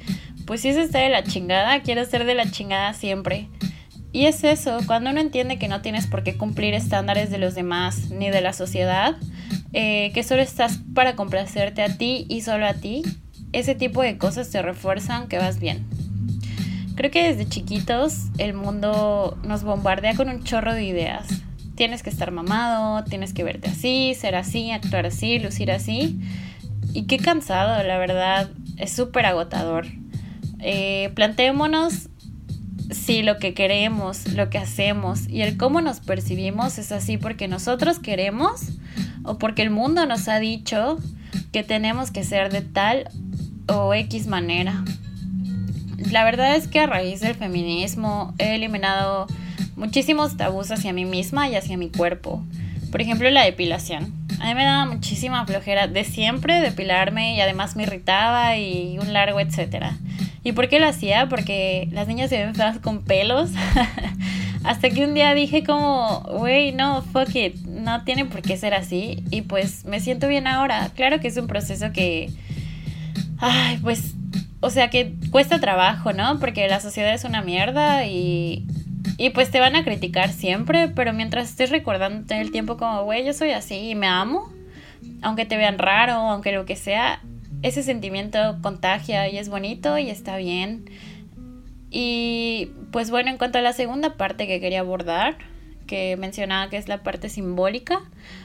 pues 0.45 0.61
si 0.61 0.69
eso 0.69 0.81
está 0.81 0.99
de 0.99 1.09
la 1.09 1.23
chingada, 1.23 1.81
quiero 1.81 2.03
ser 2.05 2.25
de 2.25 2.35
la 2.35 2.49
chingada 2.49 2.93
siempre. 2.93 3.47
Y 4.13 4.25
es 4.25 4.43
eso, 4.43 4.79
cuando 4.87 5.09
uno 5.09 5.21
entiende 5.21 5.57
que 5.57 5.69
no 5.69 5.81
tienes 5.81 6.05
por 6.05 6.23
qué 6.23 6.37
cumplir 6.37 6.73
estándares 6.73 7.29
de 7.29 7.37
los 7.37 7.55
demás 7.55 8.09
ni 8.09 8.29
de 8.29 8.41
la 8.41 8.51
sociedad, 8.51 9.15
eh, 9.71 10.11
que 10.13 10.23
solo 10.23 10.41
estás 10.41 10.79
para 10.93 11.15
complacerte 11.15 11.81
a 11.81 11.97
ti 11.97 12.25
y 12.27 12.41
solo 12.41 12.65
a 12.65 12.73
ti, 12.73 13.03
ese 13.53 13.73
tipo 13.73 14.01
de 14.01 14.17
cosas 14.17 14.49
te 14.49 14.61
refuerzan 14.61 15.27
que 15.27 15.37
vas 15.37 15.59
bien. 15.59 15.85
Creo 16.95 17.09
que 17.09 17.23
desde 17.23 17.47
chiquitos 17.47 18.27
el 18.37 18.53
mundo 18.53 19.39
nos 19.43 19.63
bombardea 19.63 20.15
con 20.15 20.29
un 20.29 20.43
chorro 20.43 20.73
de 20.73 20.83
ideas. 20.83 21.27
Tienes 21.75 22.03
que 22.03 22.09
estar 22.09 22.31
mamado, 22.31 23.05
tienes 23.05 23.33
que 23.33 23.45
verte 23.45 23.69
así, 23.69 24.13
ser 24.13 24.35
así, 24.35 24.71
actuar 24.71 25.05
así, 25.05 25.39
lucir 25.39 25.71
así. 25.71 26.19
Y 26.93 27.03
qué 27.03 27.17
cansado, 27.17 27.81
la 27.83 27.97
verdad, 27.97 28.49
es 28.77 28.91
súper 28.91 29.25
agotador 29.25 29.87
eh, 30.63 31.11
planteémonos 31.15 32.09
si 32.91 33.23
lo 33.23 33.37
que 33.37 33.53
queremos, 33.53 34.27
lo 34.33 34.49
que 34.49 34.57
hacemos 34.57 35.27
y 35.27 35.41
el 35.41 35.57
cómo 35.57 35.81
nos 35.81 35.99
percibimos 35.99 36.77
es 36.77 36.91
así 36.91 37.17
porque 37.17 37.47
nosotros 37.47 37.99
queremos 37.99 38.67
o 39.23 39.37
porque 39.37 39.61
el 39.61 39.69
mundo 39.69 40.05
nos 40.05 40.27
ha 40.27 40.39
dicho 40.39 40.99
que 41.51 41.63
tenemos 41.63 42.11
que 42.11 42.23
ser 42.23 42.51
de 42.51 42.61
tal 42.61 43.09
o 43.67 43.93
X 43.93 44.27
manera. 44.27 44.83
La 46.11 46.23
verdad 46.23 46.55
es 46.55 46.67
que 46.67 46.79
a 46.79 46.87
raíz 46.87 47.21
del 47.21 47.35
feminismo 47.35 48.33
he 48.37 48.55
eliminado 48.55 49.27
muchísimos 49.75 50.35
tabús 50.35 50.71
hacia 50.71 50.93
mí 50.93 51.05
misma 51.05 51.47
y 51.47 51.55
hacia 51.55 51.77
mi 51.77 51.89
cuerpo. 51.89 52.43
Por 52.91 53.01
ejemplo, 53.01 53.29
la 53.29 53.45
depilación. 53.45 54.13
A 54.39 54.47
mí 54.47 54.55
me 54.55 54.65
daba 54.65 54.85
muchísima 54.85 55.45
flojera 55.45 55.87
de 55.87 56.03
siempre 56.03 56.59
depilarme 56.59 57.35
y 57.35 57.41
además 57.41 57.75
me 57.75 57.83
irritaba 57.83 58.57
y 58.57 58.97
un 58.99 59.13
largo 59.13 59.39
etcétera. 59.39 59.97
¿Y 60.43 60.53
por 60.53 60.69
qué 60.69 60.79
lo 60.79 60.87
hacía? 60.87 61.27
Porque 61.29 61.87
las 61.91 62.07
niñas 62.07 62.29
se 62.29 62.43
ven 62.43 62.55
feas 62.55 62.79
con 62.79 63.03
pelos. 63.03 63.51
Hasta 64.63 64.89
que 64.89 65.05
un 65.05 65.13
día 65.13 65.33
dije 65.33 65.63
como, 65.63 66.19
wey, 66.39 66.71
no, 66.71 67.01
fuck 67.01 67.35
it, 67.35 67.55
no 67.65 68.03
tiene 68.03 68.25
por 68.25 68.41
qué 68.41 68.57
ser 68.57 68.73
así. 68.73 69.23
Y 69.31 69.43
pues 69.43 69.85
me 69.85 69.99
siento 69.99 70.27
bien 70.27 70.47
ahora. 70.47 70.89
Claro 70.95 71.19
que 71.19 71.27
es 71.27 71.37
un 71.37 71.47
proceso 71.47 71.91
que, 71.93 72.29
ay, 73.39 73.77
pues, 73.81 74.13
o 74.59 74.69
sea 74.69 74.89
que 74.89 75.13
cuesta 75.31 75.59
trabajo, 75.59 76.13
¿no? 76.13 76.39
Porque 76.39 76.67
la 76.67 76.79
sociedad 76.79 77.13
es 77.13 77.23
una 77.23 77.41
mierda 77.41 78.05
y 78.05 78.65
Y 79.17 79.29
pues 79.31 79.51
te 79.51 79.59
van 79.59 79.75
a 79.75 79.83
criticar 79.83 80.31
siempre, 80.31 80.87
pero 80.89 81.13
mientras 81.13 81.49
estés 81.49 81.69
recordando 81.69 82.25
todo 82.27 82.39
el 82.39 82.51
tiempo 82.51 82.77
como, 82.77 83.03
güey, 83.03 83.25
yo 83.25 83.33
soy 83.33 83.51
así 83.51 83.89
y 83.91 83.95
me 83.95 84.07
amo, 84.07 84.51
aunque 85.21 85.45
te 85.45 85.57
vean 85.57 85.77
raro, 85.77 86.13
aunque 86.13 86.51
lo 86.51 86.65
que 86.65 86.75
sea, 86.75 87.21
ese 87.61 87.83
sentimiento 87.83 88.57
contagia 88.61 89.27
y 89.29 89.37
es 89.37 89.49
bonito 89.49 89.97
y 89.97 90.09
está 90.09 90.37
bien. 90.37 90.85
Y 91.89 92.71
pues 92.91 93.11
bueno, 93.11 93.29
en 93.29 93.37
cuanto 93.37 93.57
a 93.57 93.61
la 93.61 93.73
segunda 93.73 94.15
parte 94.15 94.47
que 94.47 94.59
quería 94.61 94.79
abordar, 94.79 95.37
que 95.87 96.15
mencionaba 96.15 96.69
que 96.69 96.77
es 96.77 96.87
la 96.87 97.03
parte 97.03 97.27
simbólica, 97.27 98.01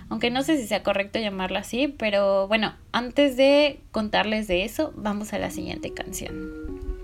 aunque 0.08 0.30
no 0.30 0.42
sé 0.42 0.56
si 0.56 0.66
sea 0.66 0.82
correcto 0.82 1.20
llamarla 1.20 1.61
así, 1.61 1.87
pero 1.87 2.49
bueno, 2.49 2.75
antes 2.90 3.37
de 3.37 3.80
contarles 3.92 4.49
de 4.49 4.64
eso, 4.64 4.92
vamos 4.96 5.32
a 5.32 5.38
la 5.38 5.50
siguiente 5.50 5.92
canción. 5.94 6.96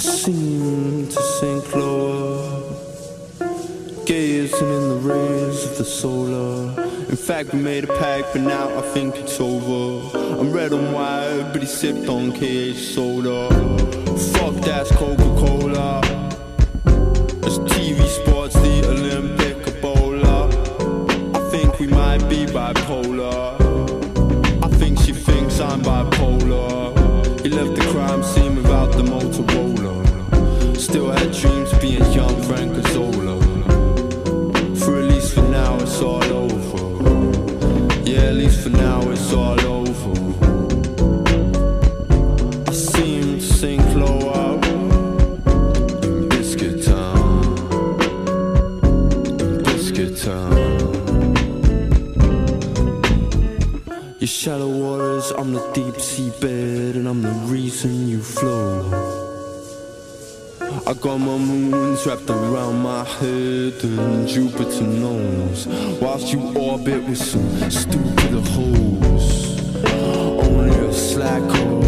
Seem 0.00 1.06
to 1.08 1.22
sink 1.22 1.74
lower, 1.74 2.62
gazing 4.06 4.68
in 4.68 4.88
the 4.88 5.00
rays 5.02 5.64
of 5.64 5.78
the 5.78 5.84
solar. 5.84 6.82
In 7.08 7.16
fact, 7.16 7.52
we 7.52 7.60
made 7.60 7.84
a 7.84 7.98
pact, 7.98 8.28
but 8.32 8.42
now 8.42 8.76
I 8.78 8.82
think 8.82 9.16
it's 9.16 9.40
over. 9.40 10.16
I'm 10.38 10.52
red 10.52 10.72
and 10.72 10.92
white, 10.92 11.50
but 11.52 11.60
he 11.60 11.66
sipped 11.66 12.08
on 12.08 12.32
KH 12.32 12.76
soda. 12.76 13.48
Fuck 14.32 14.54
that's 14.64 14.90
Coca 14.92 15.22
Cola. 15.22 16.19
Shallow 54.40 54.70
waters, 54.70 55.32
I'm 55.32 55.52
the 55.52 55.60
deep 55.72 56.00
sea 56.00 56.32
bed, 56.40 56.96
and 56.96 57.06
I'm 57.06 57.20
the 57.20 57.28
reason 57.52 58.08
you 58.08 58.22
flow. 58.22 58.80
I 60.86 60.94
got 60.94 61.18
my 61.18 61.36
moons 61.36 62.06
wrapped 62.06 62.30
around 62.30 62.80
my 62.80 63.04
head, 63.04 63.74
and 63.84 64.26
Jupiter 64.26 64.86
knows. 64.86 65.66
Whilst 66.00 66.32
you 66.32 66.40
orbit 66.56 67.04
with 67.04 67.18
some 67.18 67.70
stupid 67.70 68.32
hoes, 68.54 69.60
only 69.84 70.70
a 70.88 70.90
slacker 70.90 71.79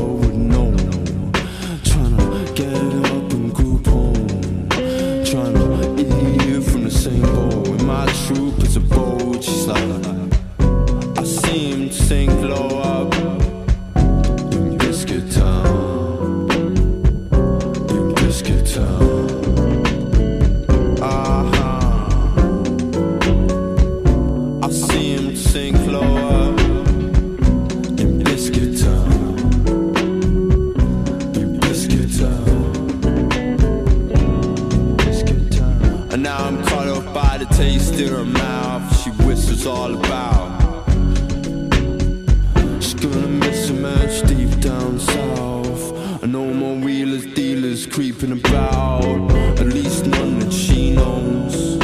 At 49.59 49.67
least 49.67 50.07
none 50.07 50.39
that 50.41 50.53
she 50.53 50.93
knows. 50.93 51.77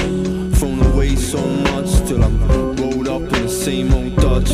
Thrown 0.58 0.80
away 0.92 1.16
so 1.16 1.38
much 1.38 1.90
till 2.08 2.22
I'm 2.22 2.38
rolled 2.76 3.08
up 3.08 3.22
in 3.22 3.42
the 3.42 3.48
same 3.48 3.92
old 3.92 4.16
Dutch. 4.16 4.50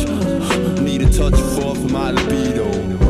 Need 0.81 1.01
a 1.03 1.09
touch 1.11 1.39
of 1.63 1.91
my 1.91 2.11
libido. 2.11 3.04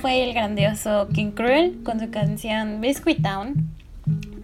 Fue 0.00 0.22
el 0.22 0.32
grandioso 0.32 1.08
King 1.12 1.32
Cruel 1.32 1.82
con 1.82 1.98
su 1.98 2.10
canción 2.10 2.80
Biscuit 2.80 3.20
Town. 3.20 3.68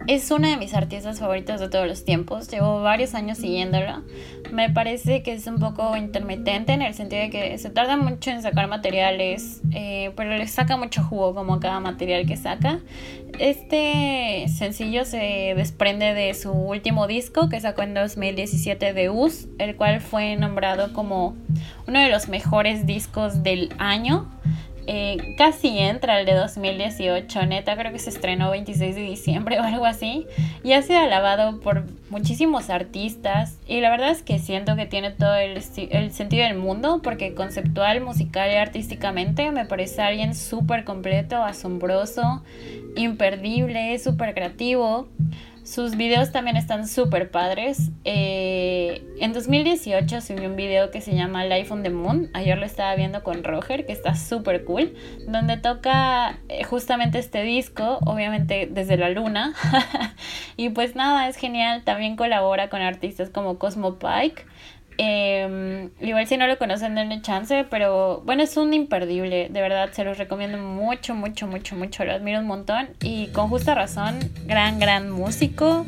es 0.07 0.29
una 0.29 0.49
de 0.49 0.57
mis 0.57 0.73
artistas 0.73 1.19
favoritas 1.19 1.61
de 1.61 1.69
todos 1.69 1.87
los 1.87 2.03
tiempos. 2.03 2.49
Llevo 2.49 2.81
varios 2.81 3.15
años 3.15 3.37
siguiéndolo. 3.37 4.03
Me 4.51 4.69
parece 4.69 5.23
que 5.23 5.33
es 5.33 5.47
un 5.47 5.59
poco 5.59 5.95
intermitente 5.95 6.73
en 6.73 6.81
el 6.81 6.93
sentido 6.93 7.21
de 7.21 7.29
que 7.29 7.57
se 7.57 7.69
tarda 7.69 7.95
mucho 7.95 8.31
en 8.31 8.41
sacar 8.41 8.67
materiales, 8.67 9.61
eh, 9.71 10.11
pero 10.17 10.31
le 10.31 10.45
saca 10.47 10.77
mucho 10.77 11.01
jugo 11.03 11.33
como 11.33 11.59
cada 11.59 11.79
material 11.79 12.25
que 12.25 12.35
saca. 12.35 12.79
Este 13.39 14.45
sencillo 14.49 15.05
se 15.05 15.53
desprende 15.55 16.13
de 16.13 16.33
su 16.33 16.51
último 16.51 17.07
disco 17.07 17.47
que 17.49 17.61
sacó 17.61 17.81
en 17.83 17.93
2017 17.93 18.93
de 18.93 19.09
US, 19.09 19.47
el 19.57 19.75
cual 19.77 20.01
fue 20.01 20.35
nombrado 20.35 20.91
como 20.91 21.35
uno 21.87 21.99
de 21.99 22.09
los 22.09 22.27
mejores 22.27 22.85
discos 22.85 23.41
del 23.41 23.73
año 23.77 24.34
eh, 24.87 25.35
casi 25.37 25.77
entra 25.79 26.19
el 26.19 26.25
de 26.25 26.33
2018, 26.33 27.45
neta, 27.45 27.75
creo 27.75 27.91
que 27.91 27.99
se 27.99 28.09
estrenó 28.09 28.51
26 28.51 28.95
de 28.95 29.01
diciembre 29.01 29.59
o 29.61 29.63
algo 29.63 29.85
así, 29.85 30.27
y 30.63 30.73
ha 30.73 30.81
sido 30.81 30.99
alabado 30.99 31.59
por 31.59 31.85
muchísimos 32.09 32.69
artistas, 32.69 33.57
y 33.67 33.81
la 33.81 33.89
verdad 33.89 34.11
es 34.11 34.21
que 34.21 34.39
siento 34.39 34.75
que 34.75 34.85
tiene 34.85 35.11
todo 35.11 35.35
el, 35.35 35.61
el 35.91 36.11
sentido 36.11 36.45
del 36.45 36.57
mundo, 36.57 37.01
porque 37.03 37.33
conceptual, 37.33 38.01
musical 38.01 38.51
y 38.51 38.55
artísticamente 38.55 39.51
me 39.51 39.65
parece 39.65 40.01
alguien 40.01 40.35
súper 40.35 40.83
completo, 40.83 41.43
asombroso, 41.43 42.43
imperdible, 42.95 43.97
súper 43.99 44.33
creativo. 44.33 45.07
Sus 45.65 45.97
videos 45.97 46.31
también 46.31 46.57
están 46.57 46.87
súper 46.87 47.31
padres. 47.31 47.89
Eh, 48.03 49.03
en 49.19 49.33
2018 49.33 50.21
subió 50.21 50.47
un 50.47 50.55
video 50.55 50.91
que 50.91 51.01
se 51.01 51.15
llama 51.15 51.43
Life 51.43 51.73
on 51.73 51.81
the 51.81 51.89
Moon. 51.89 52.29
Ayer 52.35 52.55
lo 52.55 52.67
estaba 52.67 52.95
viendo 52.95 53.23
con 53.23 53.43
Roger, 53.43 53.87
que 53.87 53.91
está 53.91 54.13
súper 54.13 54.63
cool. 54.63 54.93
Donde 55.27 55.57
toca 55.57 56.37
eh, 56.49 56.63
justamente 56.65 57.17
este 57.17 57.41
disco, 57.41 57.97
obviamente 58.05 58.69
desde 58.71 58.95
la 58.95 59.09
luna. 59.09 59.55
y 60.55 60.69
pues 60.69 60.95
nada, 60.95 61.27
es 61.27 61.35
genial. 61.35 61.83
También 61.83 62.15
colabora 62.15 62.69
con 62.69 62.83
artistas 62.83 63.31
como 63.31 63.57
Cosmo 63.57 63.97
Pike. 63.97 64.45
Eh, 64.97 65.89
igual 65.99 66.25
si 66.27 66.37
no 66.37 66.47
lo 66.47 66.57
conocen 66.57 66.95
denle 66.95 67.21
chance, 67.21 67.65
pero 67.69 68.21
bueno, 68.25 68.43
es 68.43 68.55
un 68.55 68.73
imperdible, 68.73 69.49
de 69.49 69.61
verdad, 69.61 69.91
se 69.91 70.03
los 70.03 70.17
recomiendo 70.17 70.57
mucho, 70.57 71.15
mucho, 71.15 71.47
mucho, 71.47 71.75
mucho, 71.75 72.05
lo 72.05 72.13
admiro 72.13 72.39
un 72.39 72.47
montón 72.47 72.89
y 73.01 73.27
con 73.27 73.49
justa 73.49 73.75
razón, 73.75 74.19
gran, 74.45 74.79
gran 74.79 75.09
músico 75.09 75.85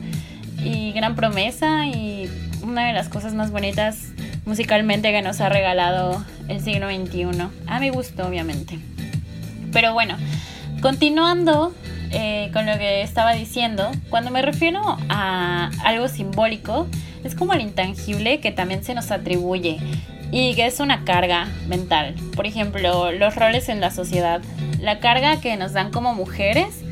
y 0.63 0.91
gran 0.91 1.15
promesa 1.15 1.87
y 1.87 2.29
una 2.63 2.87
de 2.87 2.93
las 2.93 3.07
cosas 3.07 3.33
más 3.33 3.51
bonitas 3.51 4.09
musicalmente 4.45 5.11
que 5.11 5.21
nos 5.21 5.39
ha 5.39 5.49
regalado 5.49 6.23
el 6.49 6.61
siglo 6.61 6.89
XXI, 6.89 7.49
a 7.67 7.79
mi 7.79 7.89
gusto 7.89 8.27
obviamente. 8.27 8.79
Pero 9.71 9.93
bueno, 9.93 10.17
continuando 10.81 11.73
eh, 12.11 12.49
con 12.53 12.65
lo 12.65 12.77
que 12.77 13.01
estaba 13.01 13.33
diciendo, 13.33 13.91
cuando 14.09 14.31
me 14.31 14.41
refiero 14.41 14.81
a 15.09 15.71
algo 15.83 16.07
simbólico, 16.07 16.87
es 17.23 17.35
como 17.35 17.53
el 17.53 17.61
intangible 17.61 18.39
que 18.39 18.51
también 18.51 18.83
se 18.83 18.93
nos 18.93 19.11
atribuye 19.11 19.79
y 20.31 20.55
que 20.55 20.65
es 20.65 20.79
una 20.79 21.03
carga 21.03 21.47
mental. 21.67 22.15
Por 22.35 22.47
ejemplo, 22.47 23.11
los 23.11 23.35
roles 23.35 23.69
en 23.69 23.81
la 23.81 23.91
sociedad, 23.91 24.41
la 24.79 24.99
carga 24.99 25.39
que 25.41 25.57
nos 25.57 25.73
dan 25.73 25.91
como 25.91 26.13
mujeres 26.13 26.83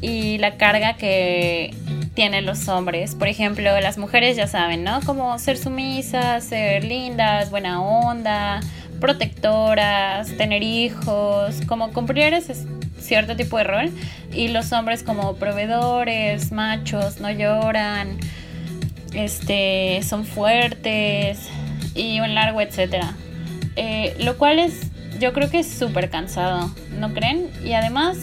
y 0.00 0.38
la 0.38 0.56
carga 0.56 0.94
que 0.94 1.74
tienen 2.14 2.46
los 2.46 2.68
hombres. 2.68 3.14
Por 3.14 3.28
ejemplo, 3.28 3.80
las 3.80 3.98
mujeres 3.98 4.36
ya 4.36 4.46
saben, 4.46 4.84
¿no? 4.84 5.00
Como 5.04 5.38
ser 5.38 5.58
sumisas, 5.58 6.44
ser 6.44 6.84
lindas, 6.84 7.50
buena 7.50 7.82
onda, 7.82 8.60
protectoras, 9.00 10.34
tener 10.36 10.62
hijos, 10.62 11.60
como 11.66 11.92
cumplir 11.92 12.32
ese 12.34 12.54
cierto 13.06 13.36
tipo 13.36 13.58
de 13.58 13.64
rol. 13.64 13.90
Y 14.32 14.48
los 14.48 14.72
hombres 14.72 15.02
como 15.02 15.36
proveedores, 15.36 16.52
machos, 16.52 17.20
no 17.20 17.30
lloran, 17.30 18.18
este, 19.14 20.00
son 20.02 20.24
fuertes 20.24 21.48
y 21.94 22.20
un 22.20 22.34
largo 22.34 22.60
etcétera. 22.60 23.14
Eh, 23.76 24.14
lo 24.20 24.36
cual 24.38 24.58
es, 24.58 24.90
yo 25.18 25.32
creo 25.32 25.50
que 25.50 25.60
es 25.60 25.68
súper 25.68 26.10
cansado, 26.10 26.70
¿no 26.98 27.12
creen? 27.12 27.50
Y 27.64 27.72
además, 27.72 28.18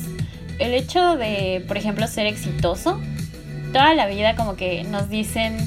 el 0.60 0.74
hecho 0.74 1.16
de, 1.16 1.64
por 1.68 1.78
ejemplo, 1.78 2.08
ser 2.08 2.26
exitoso, 2.26 3.00
toda 3.72 3.94
la 3.94 4.08
vida 4.08 4.36
como 4.36 4.56
que 4.56 4.84
nos 4.84 5.10
dicen 5.10 5.58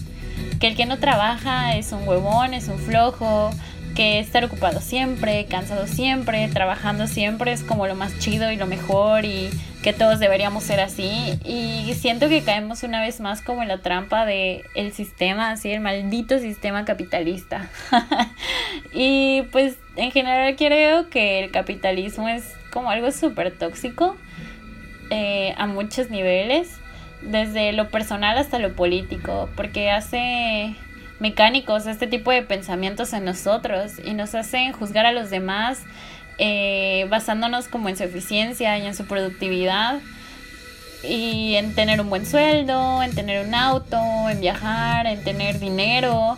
que 0.60 0.68
el 0.68 0.76
que 0.76 0.86
no 0.86 0.98
trabaja 0.98 1.76
es 1.76 1.92
un 1.92 2.06
huevón, 2.06 2.54
es 2.54 2.68
un 2.68 2.78
flojo, 2.78 3.50
que 3.96 4.18
estar 4.18 4.44
ocupado 4.44 4.80
siempre, 4.80 5.46
cansado 5.46 5.86
siempre, 5.86 6.46
trabajando 6.48 7.06
siempre 7.06 7.52
es 7.52 7.62
como 7.62 7.86
lo 7.86 7.94
más 7.94 8.18
chido 8.18 8.52
y 8.52 8.56
lo 8.56 8.66
mejor 8.66 9.24
y 9.24 9.48
que 9.82 9.94
todos 9.94 10.18
deberíamos 10.18 10.64
ser 10.64 10.80
así 10.80 11.38
y 11.44 11.94
siento 11.94 12.28
que 12.28 12.42
caemos 12.42 12.82
una 12.82 13.00
vez 13.00 13.20
más 13.20 13.40
como 13.40 13.62
en 13.62 13.68
la 13.68 13.78
trampa 13.78 14.26
de 14.26 14.64
el 14.74 14.92
sistema, 14.92 15.50
así 15.50 15.70
el 15.70 15.80
maldito 15.80 16.38
sistema 16.38 16.84
capitalista. 16.84 17.70
y 18.92 19.42
pues 19.50 19.76
en 19.96 20.10
general 20.10 20.56
creo 20.56 21.08
que 21.08 21.42
el 21.42 21.50
capitalismo 21.50 22.28
es 22.28 22.54
como 22.70 22.90
algo 22.90 23.10
súper 23.12 23.56
tóxico 23.56 24.14
eh, 25.08 25.54
a 25.56 25.66
muchos 25.66 26.10
niveles, 26.10 26.68
desde 27.22 27.72
lo 27.72 27.88
personal 27.88 28.36
hasta 28.36 28.58
lo 28.58 28.74
político, 28.74 29.48
porque 29.56 29.90
hace 29.90 30.74
mecánicos 31.18 31.86
este 31.86 32.06
tipo 32.06 32.30
de 32.30 32.42
pensamientos 32.42 33.12
en 33.12 33.24
nosotros 33.24 33.92
y 34.04 34.14
nos 34.14 34.34
hacen 34.34 34.72
juzgar 34.72 35.06
a 35.06 35.12
los 35.12 35.30
demás 35.30 35.80
eh, 36.38 37.06
basándonos 37.08 37.68
como 37.68 37.88
en 37.88 37.96
su 37.96 38.04
eficiencia 38.04 38.76
y 38.78 38.86
en 38.86 38.94
su 38.94 39.06
productividad 39.06 40.00
y 41.02 41.54
en 41.54 41.74
tener 41.74 42.00
un 42.00 42.10
buen 42.10 42.26
sueldo, 42.26 43.02
en 43.02 43.14
tener 43.14 43.46
un 43.46 43.54
auto, 43.54 43.98
en 44.28 44.40
viajar, 44.40 45.06
en 45.06 45.22
tener 45.24 45.58
dinero 45.60 46.36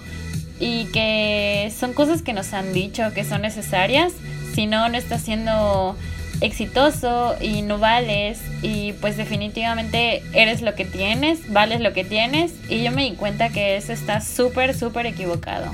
y 0.60 0.86
que 0.86 1.72
son 1.76 1.94
cosas 1.94 2.22
que 2.22 2.32
nos 2.32 2.52
han 2.52 2.72
dicho 2.72 3.12
que 3.14 3.24
son 3.24 3.42
necesarias, 3.42 4.12
si 4.54 4.66
no, 4.66 4.88
no 4.88 4.98
está 4.98 5.18
siendo 5.18 5.96
exitoso 6.40 7.36
y 7.40 7.62
no 7.62 7.78
vales 7.78 8.40
y 8.62 8.92
pues 8.94 9.16
definitivamente 9.16 10.22
eres 10.32 10.62
lo 10.62 10.74
que 10.74 10.84
tienes, 10.84 11.52
vales 11.52 11.80
lo 11.80 11.92
que 11.92 12.04
tienes 12.04 12.52
y 12.68 12.82
yo 12.82 12.92
me 12.92 13.04
di 13.04 13.16
cuenta 13.16 13.48
que 13.50 13.76
eso 13.76 13.92
está 13.92 14.20
súper, 14.20 14.74
súper 14.74 15.06
equivocado. 15.06 15.72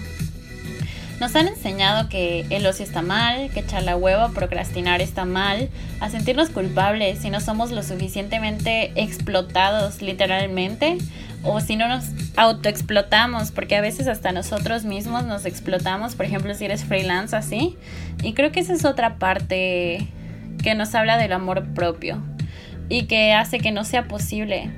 Nos 1.20 1.36
han 1.36 1.46
enseñado 1.46 2.08
que 2.08 2.44
el 2.50 2.66
ocio 2.66 2.84
está 2.84 3.00
mal, 3.00 3.50
que 3.50 3.60
echar 3.60 3.84
la 3.84 3.96
hueva, 3.96 4.30
procrastinar 4.30 5.00
está 5.00 5.24
mal, 5.24 5.68
a 6.00 6.10
sentirnos 6.10 6.50
culpables 6.50 7.20
si 7.20 7.30
no 7.30 7.40
somos 7.40 7.70
lo 7.70 7.82
suficientemente 7.82 8.90
explotados 8.96 10.02
literalmente 10.02 10.98
o 11.44 11.60
si 11.60 11.76
no 11.76 11.88
nos 11.88 12.06
autoexplotamos, 12.36 13.52
porque 13.52 13.76
a 13.76 13.80
veces 13.80 14.08
hasta 14.08 14.32
nosotros 14.32 14.84
mismos 14.84 15.24
nos 15.24 15.44
explotamos, 15.44 16.14
por 16.14 16.26
ejemplo 16.26 16.54
si 16.54 16.64
eres 16.64 16.84
freelance 16.84 17.36
así. 17.36 17.76
Y 18.22 18.32
creo 18.32 18.50
que 18.50 18.60
esa 18.60 18.72
es 18.72 18.84
otra 18.84 19.16
parte 19.16 20.08
que 20.62 20.74
nos 20.74 20.94
habla 20.94 21.16
del 21.16 21.32
amor 21.32 21.74
propio 21.74 22.22
y 22.88 23.04
que 23.04 23.32
hace 23.32 23.58
que 23.58 23.72
no 23.72 23.84
sea 23.84 24.08
posible 24.08 24.70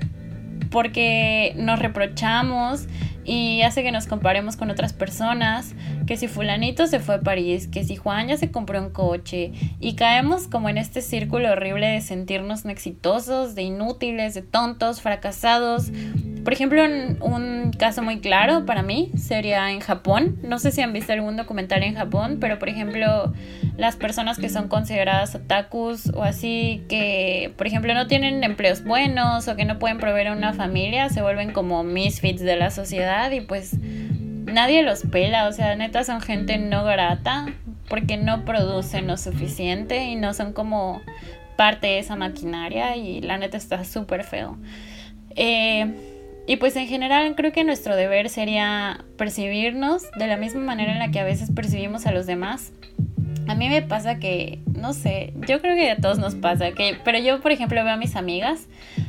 porque 0.70 1.54
nos 1.56 1.78
reprochamos 1.78 2.86
y 3.24 3.62
hace 3.62 3.82
que 3.82 3.92
nos 3.92 4.06
comparemos 4.06 4.56
con 4.56 4.70
otras 4.70 4.92
personas, 4.92 5.74
que 6.06 6.16
si 6.16 6.28
fulanito 6.28 6.86
se 6.86 7.00
fue 7.00 7.16
a 7.16 7.20
París, 7.20 7.68
que 7.68 7.84
si 7.84 7.96
Juan 7.96 8.28
ya 8.28 8.36
se 8.36 8.50
compró 8.50 8.80
un 8.80 8.90
coche 8.90 9.52
y 9.80 9.94
caemos 9.96 10.46
como 10.46 10.68
en 10.68 10.78
este 10.78 11.02
círculo 11.02 11.50
horrible 11.52 11.86
de 11.88 12.00
sentirnos 12.00 12.64
no 12.64 12.70
exitosos, 12.70 13.54
de 13.54 13.62
inútiles, 13.62 14.34
de 14.34 14.42
tontos, 14.42 15.00
fracasados. 15.00 15.90
Por 16.44 16.52
ejemplo, 16.52 16.84
un, 16.84 17.72
caso 17.76 18.02
muy 18.02 18.20
claro 18.20 18.64
para 18.64 18.82
mí 18.82 19.10
sería 19.16 19.70
en 19.72 19.80
Japón. 19.80 20.38
No 20.42 20.58
sé 20.60 20.70
si 20.70 20.80
han 20.80 20.92
visto 20.92 21.12
algún 21.12 21.36
documental 21.36 21.82
en 21.82 21.96
Japón, 21.96 22.38
pero 22.40 22.58
por 22.58 22.68
ejemplo, 22.68 23.32
las 23.76 23.96
personas 23.96 24.38
que 24.38 24.48
son 24.48 24.68
consideradas 24.68 25.34
otakus 25.34 26.10
o 26.14 26.22
así, 26.22 26.84
que 26.88 27.52
por 27.56 27.66
ejemplo 27.66 27.92
no 27.94 28.06
tienen 28.06 28.44
empleos 28.44 28.84
buenos 28.84 29.48
o 29.48 29.56
que 29.56 29.64
no 29.64 29.80
pueden 29.80 29.98
proveer 29.98 30.28
a 30.28 30.32
una 30.32 30.52
familia, 30.52 31.08
se 31.08 31.20
vuelven 31.20 31.52
como 31.52 31.82
misfits 31.82 32.42
de 32.42 32.56
la 32.56 32.70
sociedad 32.70 33.30
y 33.32 33.40
pues 33.40 33.76
nadie 34.46 34.82
los 34.82 35.02
pela, 35.02 35.48
o 35.48 35.52
sea, 35.52 35.76
neta 35.76 36.04
son 36.04 36.20
gente 36.20 36.58
no 36.58 36.84
grata 36.84 37.46
porque 37.88 38.16
no 38.16 38.44
producen 38.44 39.06
lo 39.06 39.16
suficiente 39.16 40.04
y 40.04 40.16
no 40.16 40.34
son 40.34 40.52
como 40.52 41.02
parte 41.56 41.86
de 41.86 41.98
esa 41.98 42.16
maquinaria 42.16 42.96
y 42.96 43.20
la 43.20 43.38
neta 43.38 43.56
está 43.56 43.84
súper 43.84 44.24
feo. 44.24 44.56
Eh, 45.36 45.94
y 46.46 46.56
pues 46.56 46.76
en 46.76 46.86
general 46.86 47.34
creo 47.34 47.52
que 47.52 47.64
nuestro 47.64 47.96
deber 47.96 48.28
sería 48.28 49.04
percibirnos 49.18 50.10
de 50.12 50.26
la 50.26 50.36
misma 50.36 50.60
manera 50.60 50.92
en 50.92 50.98
la 50.98 51.10
que 51.10 51.20
a 51.20 51.24
veces 51.24 51.50
percibimos 51.50 52.06
a 52.06 52.12
los 52.12 52.26
demás 52.26 52.72
a 53.48 53.54
mí 53.54 53.68
me 53.68 53.82
pasa 53.82 54.18
que, 54.18 54.60
no 54.66 54.92
sé, 54.92 55.32
yo 55.46 55.60
creo 55.60 55.76
que 55.76 55.90
a 55.90 55.96
todos 55.96 56.18
nos 56.18 56.34
pasa, 56.34 56.72
que, 56.72 56.96
pero 57.04 57.18
yo 57.18 57.40
por 57.40 57.52
ejemplo 57.52 57.82
veo 57.84 57.94
a 57.94 57.96
mis 57.96 58.16
amigas 58.16 58.66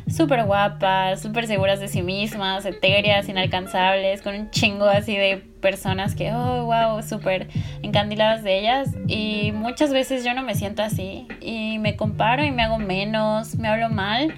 súper 0.08 0.46
guapas, 0.46 1.22
súper 1.22 1.48
seguras 1.48 1.80
de 1.80 1.88
sí 1.88 2.02
mismas, 2.02 2.66
etéreas, 2.66 3.28
inalcanzables, 3.30 4.22
con 4.22 4.36
un 4.36 4.50
chingo 4.52 4.86
así 4.86 5.16
de 5.16 5.38
personas 5.62 6.16
que, 6.16 6.32
oh, 6.32 6.66
wow, 6.66 7.02
súper 7.04 7.48
encandiladas 7.82 8.44
de 8.44 8.60
ellas. 8.60 8.90
Y 9.08 9.52
muchas 9.54 9.92
veces 9.92 10.24
yo 10.24 10.34
no 10.34 10.44
me 10.44 10.56
siento 10.56 10.84
así 10.84 11.28
y 11.42 11.80
me 11.80 11.96
comparo 11.96 12.44
y 12.44 12.52
me 12.52 12.64
hago 12.64 12.80
menos, 12.80 13.56
me 13.56 13.68
hablo 13.68 13.90
mal 13.90 14.34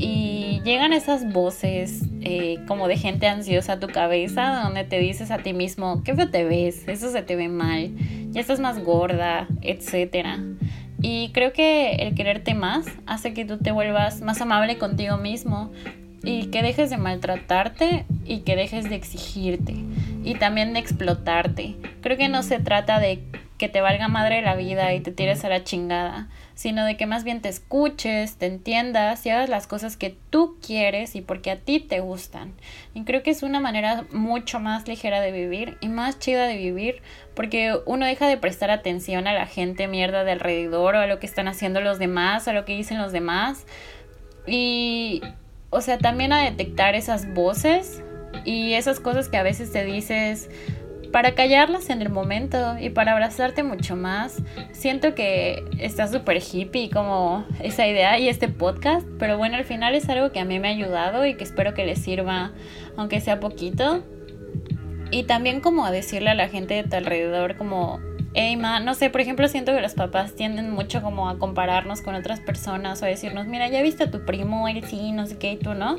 y 0.00 0.60
llegan 0.64 0.92
esas 0.92 1.32
voces 1.32 2.04
eh, 2.20 2.58
como 2.68 2.86
de 2.86 2.96
gente 2.96 3.26
ansiosa 3.26 3.74
a 3.74 3.80
tu 3.80 3.88
cabeza 3.88 4.60
donde 4.62 4.84
te 4.84 5.00
dices 5.00 5.32
a 5.32 5.38
ti 5.38 5.52
mismo, 5.52 6.04
qué 6.04 6.14
feo 6.14 6.30
te 6.30 6.44
ves, 6.44 6.86
eso 6.86 7.10
se 7.10 7.22
te 7.22 7.34
ve 7.34 7.48
mal, 7.48 7.90
ya 8.30 8.40
estás 8.40 8.60
más 8.60 8.78
gorda, 8.78 9.48
etc. 9.60 10.38
Y 11.00 11.30
creo 11.30 11.52
que 11.52 11.96
el 11.96 12.14
quererte 12.14 12.54
más 12.54 12.86
hace 13.06 13.32
que 13.34 13.44
tú 13.44 13.58
te 13.58 13.70
vuelvas 13.70 14.20
más 14.20 14.40
amable 14.40 14.78
contigo 14.78 15.16
mismo 15.16 15.70
y 16.24 16.46
que 16.46 16.62
dejes 16.62 16.90
de 16.90 16.96
maltratarte 16.96 18.04
y 18.24 18.40
que 18.40 18.56
dejes 18.56 18.90
de 18.90 18.96
exigirte 18.96 19.74
y 20.24 20.34
también 20.34 20.72
de 20.72 20.80
explotarte. 20.80 21.76
Creo 22.00 22.16
que 22.16 22.28
no 22.28 22.42
se 22.42 22.58
trata 22.58 22.98
de 22.98 23.22
que 23.58 23.68
te 23.68 23.80
valga 23.80 24.08
madre 24.08 24.42
la 24.42 24.56
vida 24.56 24.92
y 24.94 25.00
te 25.00 25.12
tires 25.12 25.44
a 25.44 25.48
la 25.48 25.64
chingada, 25.64 26.28
sino 26.58 26.84
de 26.84 26.96
que 26.96 27.06
más 27.06 27.22
bien 27.22 27.40
te 27.40 27.48
escuches, 27.48 28.34
te 28.34 28.46
entiendas 28.46 29.24
y 29.24 29.30
hagas 29.30 29.48
las 29.48 29.68
cosas 29.68 29.96
que 29.96 30.16
tú 30.28 30.56
quieres 30.60 31.14
y 31.14 31.20
porque 31.20 31.52
a 31.52 31.56
ti 31.56 31.78
te 31.78 32.00
gustan. 32.00 32.52
Y 32.94 33.04
creo 33.04 33.22
que 33.22 33.30
es 33.30 33.44
una 33.44 33.60
manera 33.60 34.06
mucho 34.10 34.58
más 34.58 34.88
ligera 34.88 35.20
de 35.20 35.30
vivir 35.30 35.78
y 35.80 35.86
más 35.86 36.18
chida 36.18 36.48
de 36.48 36.56
vivir 36.56 37.00
porque 37.36 37.78
uno 37.86 38.06
deja 38.06 38.26
de 38.26 38.36
prestar 38.38 38.72
atención 38.72 39.28
a 39.28 39.34
la 39.34 39.46
gente 39.46 39.86
mierda 39.86 40.24
de 40.24 40.32
alrededor 40.32 40.96
o 40.96 40.98
a 40.98 41.06
lo 41.06 41.20
que 41.20 41.26
están 41.26 41.46
haciendo 41.46 41.80
los 41.80 42.00
demás, 42.00 42.48
a 42.48 42.52
lo 42.52 42.64
que 42.64 42.74
dicen 42.74 42.98
los 42.98 43.12
demás. 43.12 43.64
Y, 44.44 45.22
o 45.70 45.80
sea, 45.80 45.98
también 45.98 46.32
a 46.32 46.42
detectar 46.42 46.96
esas 46.96 47.32
voces 47.34 48.02
y 48.44 48.72
esas 48.72 48.98
cosas 48.98 49.28
que 49.28 49.36
a 49.36 49.44
veces 49.44 49.70
te 49.70 49.84
dices 49.84 50.50
para 51.12 51.34
callarlas 51.34 51.90
en 51.90 52.02
el 52.02 52.10
momento 52.10 52.76
y 52.78 52.90
para 52.90 53.12
abrazarte 53.12 53.62
mucho 53.62 53.96
más. 53.96 54.42
Siento 54.72 55.14
que 55.14 55.64
está 55.78 56.06
súper 56.08 56.42
hippie 56.42 56.90
como 56.90 57.44
esa 57.60 57.86
idea 57.86 58.18
y 58.18 58.28
este 58.28 58.48
podcast, 58.48 59.06
pero 59.18 59.38
bueno, 59.38 59.56
al 59.56 59.64
final 59.64 59.94
es 59.94 60.08
algo 60.08 60.32
que 60.32 60.40
a 60.40 60.44
mí 60.44 60.58
me 60.58 60.68
ha 60.68 60.72
ayudado 60.72 61.26
y 61.26 61.34
que 61.34 61.44
espero 61.44 61.74
que 61.74 61.86
les 61.86 61.98
sirva, 61.98 62.52
aunque 62.96 63.20
sea 63.20 63.40
poquito. 63.40 64.02
Y 65.10 65.24
también 65.24 65.60
como 65.60 65.86
a 65.86 65.90
decirle 65.90 66.30
a 66.30 66.34
la 66.34 66.48
gente 66.48 66.74
de 66.74 66.84
tu 66.84 66.96
alrededor 66.96 67.56
como, 67.56 68.00
hey 68.34 68.56
ma, 68.56 68.80
no 68.80 68.94
sé, 68.94 69.08
por 69.10 69.20
ejemplo 69.20 69.48
siento 69.48 69.72
que 69.72 69.80
los 69.80 69.94
papás 69.94 70.34
tienden 70.34 70.70
mucho 70.70 71.02
como 71.02 71.28
a 71.28 71.38
compararnos 71.38 72.02
con 72.02 72.14
otras 72.14 72.40
personas 72.40 73.00
o 73.00 73.06
a 73.06 73.08
decirnos, 73.08 73.46
mira, 73.46 73.68
ya 73.68 73.82
viste 73.82 74.04
a 74.04 74.10
tu 74.10 74.24
primo, 74.24 74.68
él 74.68 74.84
sí, 74.84 75.12
no 75.12 75.26
sé 75.26 75.38
qué, 75.38 75.52
y 75.52 75.56
tú 75.56 75.74
no. 75.74 75.98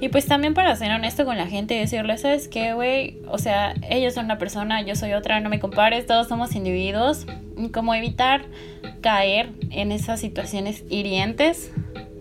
Y 0.00 0.10
pues 0.10 0.26
también 0.26 0.54
para 0.54 0.74
ser 0.76 0.92
honesto 0.92 1.24
con 1.24 1.36
la 1.36 1.46
gente 1.46 1.74
y 1.74 1.78
decirle, 1.78 2.16
¿sabes 2.18 2.46
qué, 2.46 2.72
güey? 2.72 3.18
O 3.28 3.38
sea, 3.38 3.74
ellos 3.90 4.14
son 4.14 4.26
una 4.26 4.38
persona, 4.38 4.82
yo 4.82 4.94
soy 4.94 5.12
otra, 5.12 5.40
no 5.40 5.48
me 5.48 5.58
compares, 5.58 6.06
todos 6.06 6.28
somos 6.28 6.54
individuos. 6.54 7.26
Como 7.72 7.94
evitar 7.94 8.42
caer 9.00 9.50
en 9.70 9.90
esas 9.90 10.20
situaciones 10.20 10.84
hirientes 10.88 11.72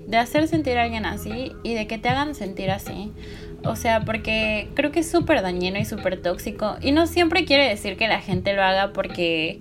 de 0.07 0.17
hacer 0.17 0.47
sentir 0.47 0.77
a 0.77 0.83
alguien 0.83 1.05
así 1.05 1.51
y 1.63 1.73
de 1.73 1.85
que 1.85 1.99
te 1.99 2.09
hagan 2.09 2.33
sentir 2.33 2.71
así. 2.71 3.11
O 3.63 3.75
sea, 3.75 4.01
porque 4.01 4.69
creo 4.73 4.91
que 4.91 5.01
es 5.01 5.11
súper 5.11 5.41
dañino 5.41 5.77
y 5.77 5.85
súper 5.85 6.21
tóxico. 6.21 6.77
Y 6.81 6.91
no 6.91 7.05
siempre 7.05 7.45
quiere 7.45 7.67
decir 7.67 7.97
que 7.97 8.07
la 8.07 8.21
gente 8.21 8.53
lo 8.53 8.63
haga 8.63 8.93
porque 8.93 9.59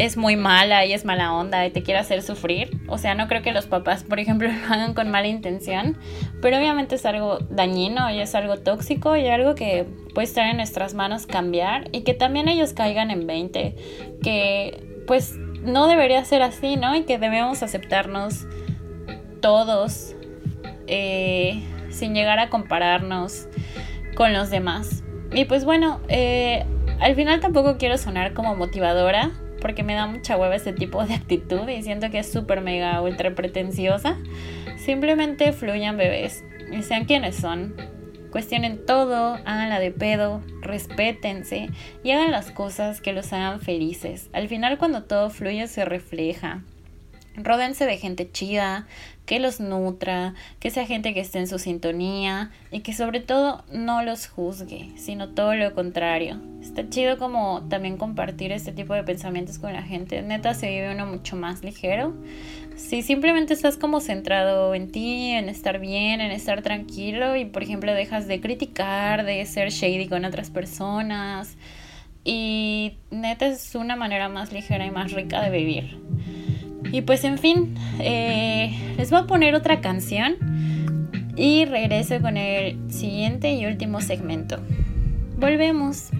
es 0.00 0.16
muy 0.16 0.34
mala 0.34 0.86
y 0.86 0.94
es 0.94 1.04
mala 1.04 1.34
onda 1.34 1.66
y 1.66 1.70
te 1.70 1.82
quiere 1.82 2.00
hacer 2.00 2.22
sufrir. 2.22 2.70
O 2.88 2.96
sea, 2.96 3.14
no 3.14 3.28
creo 3.28 3.42
que 3.42 3.52
los 3.52 3.66
papás, 3.66 4.02
por 4.02 4.18
ejemplo, 4.18 4.48
lo 4.68 4.74
hagan 4.74 4.94
con 4.94 5.10
mala 5.10 5.28
intención, 5.28 5.98
pero 6.40 6.56
obviamente 6.56 6.94
es 6.94 7.04
algo 7.04 7.38
dañino 7.50 8.10
y 8.10 8.18
es 8.18 8.34
algo 8.34 8.56
tóxico 8.56 9.14
y 9.16 9.28
algo 9.28 9.54
que 9.54 9.86
puede 10.14 10.24
estar 10.24 10.46
en 10.46 10.56
nuestras 10.56 10.94
manos 10.94 11.26
cambiar 11.26 11.88
y 11.92 12.00
que 12.00 12.14
también 12.14 12.48
ellos 12.48 12.72
caigan 12.72 13.10
en 13.10 13.26
20, 13.26 13.76
que 14.22 15.02
pues 15.06 15.36
no 15.36 15.86
debería 15.86 16.24
ser 16.24 16.40
así, 16.40 16.76
¿no? 16.76 16.96
Y 16.96 17.02
que 17.02 17.18
debemos 17.18 17.62
aceptarnos 17.62 18.46
todos 19.42 20.14
eh, 20.86 21.62
sin 21.90 22.14
llegar 22.14 22.38
a 22.38 22.48
compararnos 22.48 23.48
con 24.14 24.32
los 24.32 24.48
demás. 24.48 25.04
Y 25.32 25.44
pues 25.44 25.66
bueno, 25.66 26.00
eh, 26.08 26.64
al 27.00 27.14
final 27.16 27.40
tampoco 27.40 27.76
quiero 27.76 27.98
sonar 27.98 28.32
como 28.32 28.56
motivadora, 28.56 29.32
porque 29.60 29.82
me 29.82 29.94
da 29.94 30.06
mucha 30.06 30.36
hueva 30.36 30.54
este 30.54 30.72
tipo 30.72 31.04
de 31.04 31.14
actitud 31.14 31.68
y 31.68 31.82
siento 31.82 32.10
que 32.10 32.20
es 32.20 32.30
súper 32.30 32.60
mega 32.60 33.00
ultra 33.02 33.34
pretenciosa. 33.34 34.16
Simplemente 34.76 35.52
fluyan 35.52 35.96
bebés 35.96 36.44
y 36.72 36.82
sean 36.82 37.04
quienes 37.04 37.36
son. 37.36 37.74
Cuestionen 38.30 38.86
todo, 38.86 39.34
háganla 39.44 39.80
de 39.80 39.90
pedo, 39.90 40.40
respétense 40.62 41.68
y 42.04 42.10
hagan 42.12 42.30
las 42.30 42.52
cosas 42.52 43.00
que 43.00 43.12
los 43.12 43.32
hagan 43.32 43.60
felices. 43.60 44.30
Al 44.32 44.48
final 44.48 44.78
cuando 44.78 45.02
todo 45.02 45.30
fluye 45.30 45.66
se 45.66 45.84
refleja. 45.84 46.62
Ródense 47.36 47.86
de 47.86 47.96
gente 47.96 48.30
chida, 48.30 48.86
que 49.30 49.38
los 49.38 49.60
nutra, 49.60 50.34
que 50.58 50.72
sea 50.72 50.86
gente 50.86 51.14
que 51.14 51.20
esté 51.20 51.38
en 51.38 51.46
su 51.46 51.60
sintonía 51.60 52.50
y 52.72 52.80
que 52.80 52.92
sobre 52.92 53.20
todo 53.20 53.62
no 53.72 54.02
los 54.02 54.26
juzgue, 54.26 54.90
sino 54.96 55.28
todo 55.28 55.54
lo 55.54 55.72
contrario. 55.72 56.40
Está 56.60 56.88
chido 56.88 57.16
como 57.16 57.62
también 57.68 57.96
compartir 57.96 58.50
este 58.50 58.72
tipo 58.72 58.92
de 58.92 59.04
pensamientos 59.04 59.60
con 59.60 59.72
la 59.72 59.84
gente. 59.84 60.20
Neta 60.22 60.52
se 60.54 60.68
vive 60.68 60.92
uno 60.92 61.06
mucho 61.06 61.36
más 61.36 61.62
ligero. 61.62 62.12
Si 62.74 63.02
simplemente 63.02 63.54
estás 63.54 63.76
como 63.76 64.00
centrado 64.00 64.74
en 64.74 64.90
ti, 64.90 65.30
en 65.30 65.48
estar 65.48 65.78
bien, 65.78 66.20
en 66.20 66.32
estar 66.32 66.62
tranquilo 66.62 67.36
y 67.36 67.44
por 67.44 67.62
ejemplo 67.62 67.94
dejas 67.94 68.26
de 68.26 68.40
criticar, 68.40 69.24
de 69.24 69.46
ser 69.46 69.70
shady 69.70 70.08
con 70.08 70.24
otras 70.24 70.50
personas. 70.50 71.56
Y 72.24 72.94
neta 73.12 73.46
es 73.46 73.76
una 73.76 73.94
manera 73.94 74.28
más 74.28 74.52
ligera 74.52 74.84
y 74.86 74.90
más 74.90 75.12
rica 75.12 75.40
de 75.40 75.50
vivir. 75.56 76.00
Y 76.92 77.02
pues 77.02 77.24
en 77.24 77.38
fin, 77.38 77.74
eh, 77.98 78.94
les 78.96 79.10
voy 79.10 79.20
a 79.20 79.26
poner 79.26 79.54
otra 79.54 79.80
canción 79.80 80.36
y 81.36 81.64
regreso 81.64 82.20
con 82.20 82.36
el 82.36 82.90
siguiente 82.90 83.52
y 83.52 83.66
último 83.66 84.00
segmento. 84.00 84.58
Volvemos. 85.38 86.10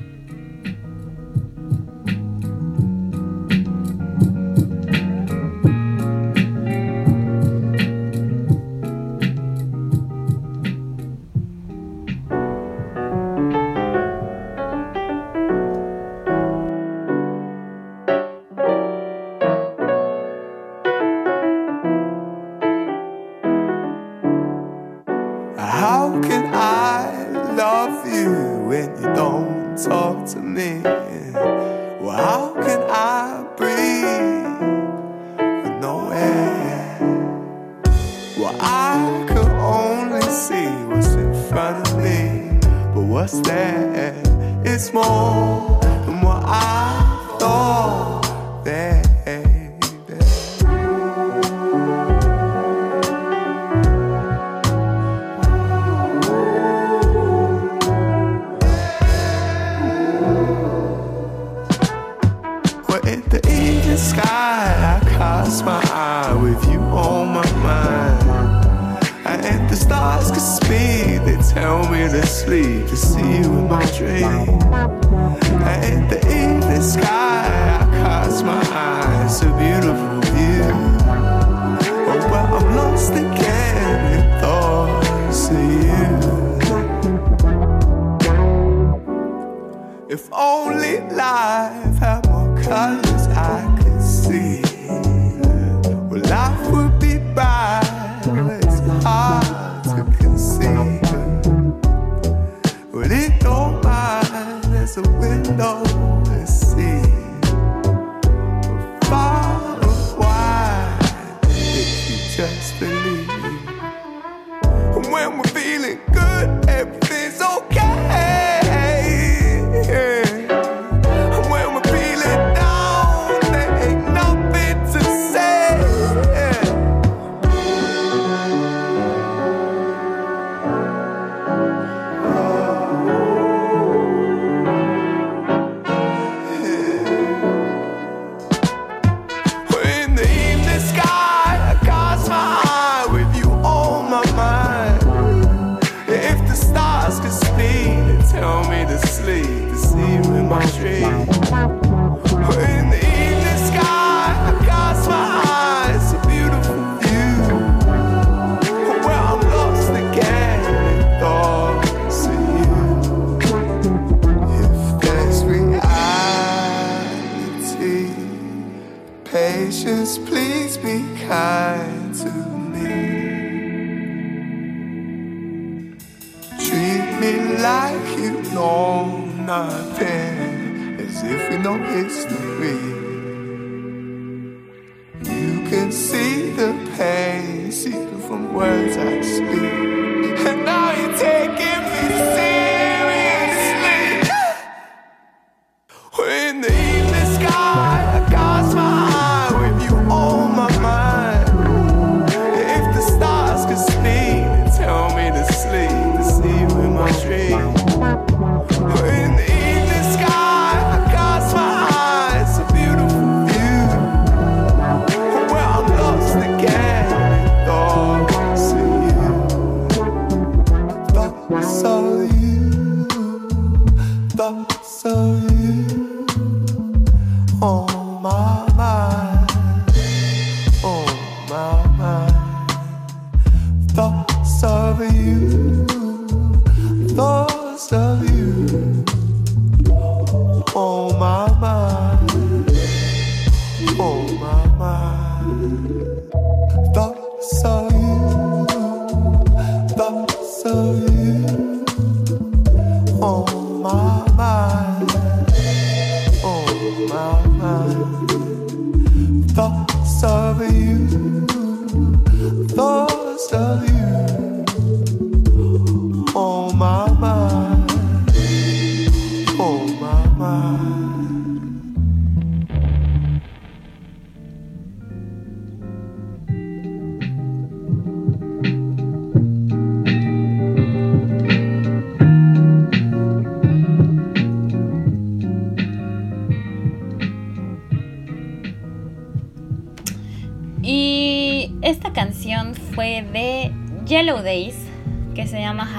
you 28.98 29.14
don't 29.14 29.76
talk 29.76 30.26
to 30.30 30.38
me. 30.38 30.99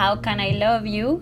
How 0.01 0.19
Can 0.21 0.39
I 0.39 0.53
Love 0.53 0.85
You. 0.85 1.19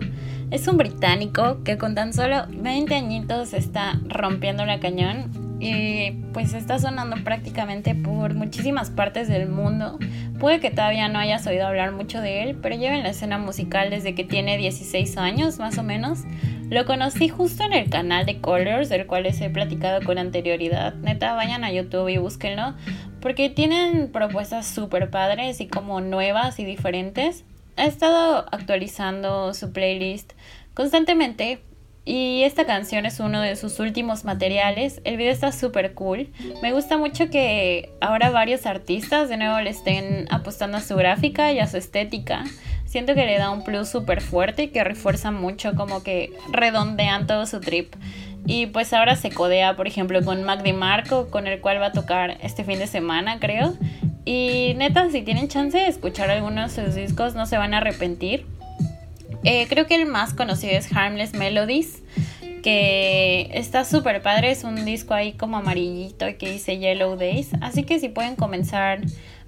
Es 0.50 0.66
un 0.66 0.78
británico 0.78 1.62
que 1.64 1.76
con 1.76 1.94
tan 1.94 2.14
solo 2.14 2.46
20 2.48 2.94
añitos 2.94 3.52
está 3.52 4.00
rompiendo 4.08 4.64
la 4.64 4.80
cañón 4.80 5.58
y 5.60 6.12
pues 6.32 6.54
está 6.54 6.78
sonando 6.78 7.22
prácticamente 7.22 7.94
por 7.94 8.34
muchísimas 8.34 8.88
partes 8.88 9.28
del 9.28 9.50
mundo. 9.50 9.98
Puede 10.38 10.60
que 10.60 10.70
todavía 10.70 11.08
no 11.08 11.18
hayas 11.18 11.46
oído 11.46 11.66
hablar 11.66 11.92
mucho 11.92 12.22
de 12.22 12.42
él, 12.42 12.56
pero 12.62 12.74
lleva 12.74 12.96
en 12.96 13.02
la 13.02 13.10
escena 13.10 13.36
musical 13.36 13.90
desde 13.90 14.14
que 14.14 14.24
tiene 14.24 14.56
16 14.56 15.18
años 15.18 15.58
más 15.58 15.76
o 15.76 15.82
menos. 15.82 16.20
Lo 16.70 16.86
conocí 16.86 17.28
justo 17.28 17.64
en 17.64 17.74
el 17.74 17.90
canal 17.90 18.24
de 18.24 18.40
Colors, 18.40 18.88
del 18.88 19.06
cual 19.06 19.24
les 19.24 19.40
he 19.42 19.50
platicado 19.50 20.02
con 20.02 20.16
anterioridad. 20.16 20.94
Neta, 20.94 21.34
vayan 21.34 21.64
a 21.64 21.72
YouTube 21.72 22.08
y 22.08 22.16
búsquenlo, 22.16 22.74
porque 23.20 23.50
tienen 23.50 24.10
propuestas 24.10 24.66
súper 24.66 25.10
padres 25.10 25.60
y 25.60 25.66
como 25.66 26.00
nuevas 26.00 26.58
y 26.58 26.64
diferentes. 26.64 27.44
Ha 27.80 27.86
estado 27.86 28.44
actualizando 28.52 29.54
su 29.54 29.72
playlist 29.72 30.34
constantemente 30.74 31.62
y 32.04 32.42
esta 32.42 32.66
canción 32.66 33.06
es 33.06 33.20
uno 33.20 33.40
de 33.40 33.56
sus 33.56 33.80
últimos 33.80 34.26
materiales. 34.26 35.00
El 35.04 35.16
video 35.16 35.32
está 35.32 35.50
súper 35.50 35.94
cool. 35.94 36.28
Me 36.60 36.74
gusta 36.74 36.98
mucho 36.98 37.30
que 37.30 37.90
ahora 38.02 38.28
varios 38.28 38.66
artistas 38.66 39.30
de 39.30 39.38
nuevo 39.38 39.58
le 39.60 39.70
estén 39.70 40.26
apostando 40.30 40.76
a 40.76 40.82
su 40.82 40.94
gráfica 40.94 41.52
y 41.52 41.58
a 41.58 41.66
su 41.66 41.78
estética. 41.78 42.44
Siento 42.84 43.14
que 43.14 43.24
le 43.24 43.38
da 43.38 43.50
un 43.50 43.64
plus 43.64 43.88
súper 43.88 44.20
fuerte 44.20 44.64
y 44.64 44.68
que 44.68 44.84
refuerza 44.84 45.30
mucho, 45.30 45.74
como 45.74 46.02
que 46.02 46.34
redondean 46.52 47.26
todo 47.26 47.46
su 47.46 47.60
trip. 47.60 47.94
Y 48.44 48.66
pues 48.66 48.92
ahora 48.92 49.16
se 49.16 49.30
codea, 49.30 49.74
por 49.76 49.86
ejemplo, 49.86 50.22
con 50.22 50.42
Mac 50.42 50.62
DiMarco, 50.62 51.30
con 51.30 51.46
el 51.46 51.62
cual 51.62 51.80
va 51.80 51.86
a 51.86 51.92
tocar 51.92 52.36
este 52.42 52.62
fin 52.62 52.78
de 52.78 52.86
semana, 52.86 53.40
creo. 53.40 53.72
Y 54.32 54.74
neta, 54.74 55.10
si 55.10 55.22
tienen 55.22 55.48
chance 55.48 55.76
de 55.76 55.88
escuchar 55.88 56.30
algunos 56.30 56.76
de 56.76 56.86
sus 56.86 56.94
discos, 56.94 57.34
no 57.34 57.46
se 57.46 57.58
van 57.58 57.74
a 57.74 57.78
arrepentir. 57.78 58.46
Eh, 59.42 59.66
creo 59.68 59.88
que 59.88 59.96
el 59.96 60.06
más 60.06 60.34
conocido 60.34 60.72
es 60.74 60.88
Harmless 60.92 61.34
Melodies, 61.34 62.00
que 62.62 63.50
está 63.52 63.84
súper 63.84 64.22
padre. 64.22 64.52
Es 64.52 64.62
un 64.62 64.84
disco 64.84 65.14
ahí 65.14 65.32
como 65.32 65.56
amarillito 65.56 66.26
que 66.38 66.48
dice 66.48 66.78
Yellow 66.78 67.16
Days. 67.16 67.50
Así 67.60 67.82
que 67.82 67.98
si 67.98 68.08
pueden 68.08 68.36
comenzar 68.36 69.00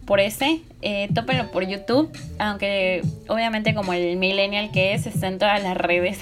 por 0.04 0.18
ese, 0.18 0.62
eh, 0.80 1.08
tópenlo 1.14 1.52
por 1.52 1.64
YouTube. 1.64 2.10
Aunque 2.40 3.02
obviamente 3.28 3.74
como 3.74 3.92
el 3.92 4.16
millennial 4.16 4.72
que 4.72 4.94
es, 4.94 5.06
está 5.06 5.28
en 5.28 5.38
todas 5.38 5.62
las 5.62 5.76
redes. 5.76 6.18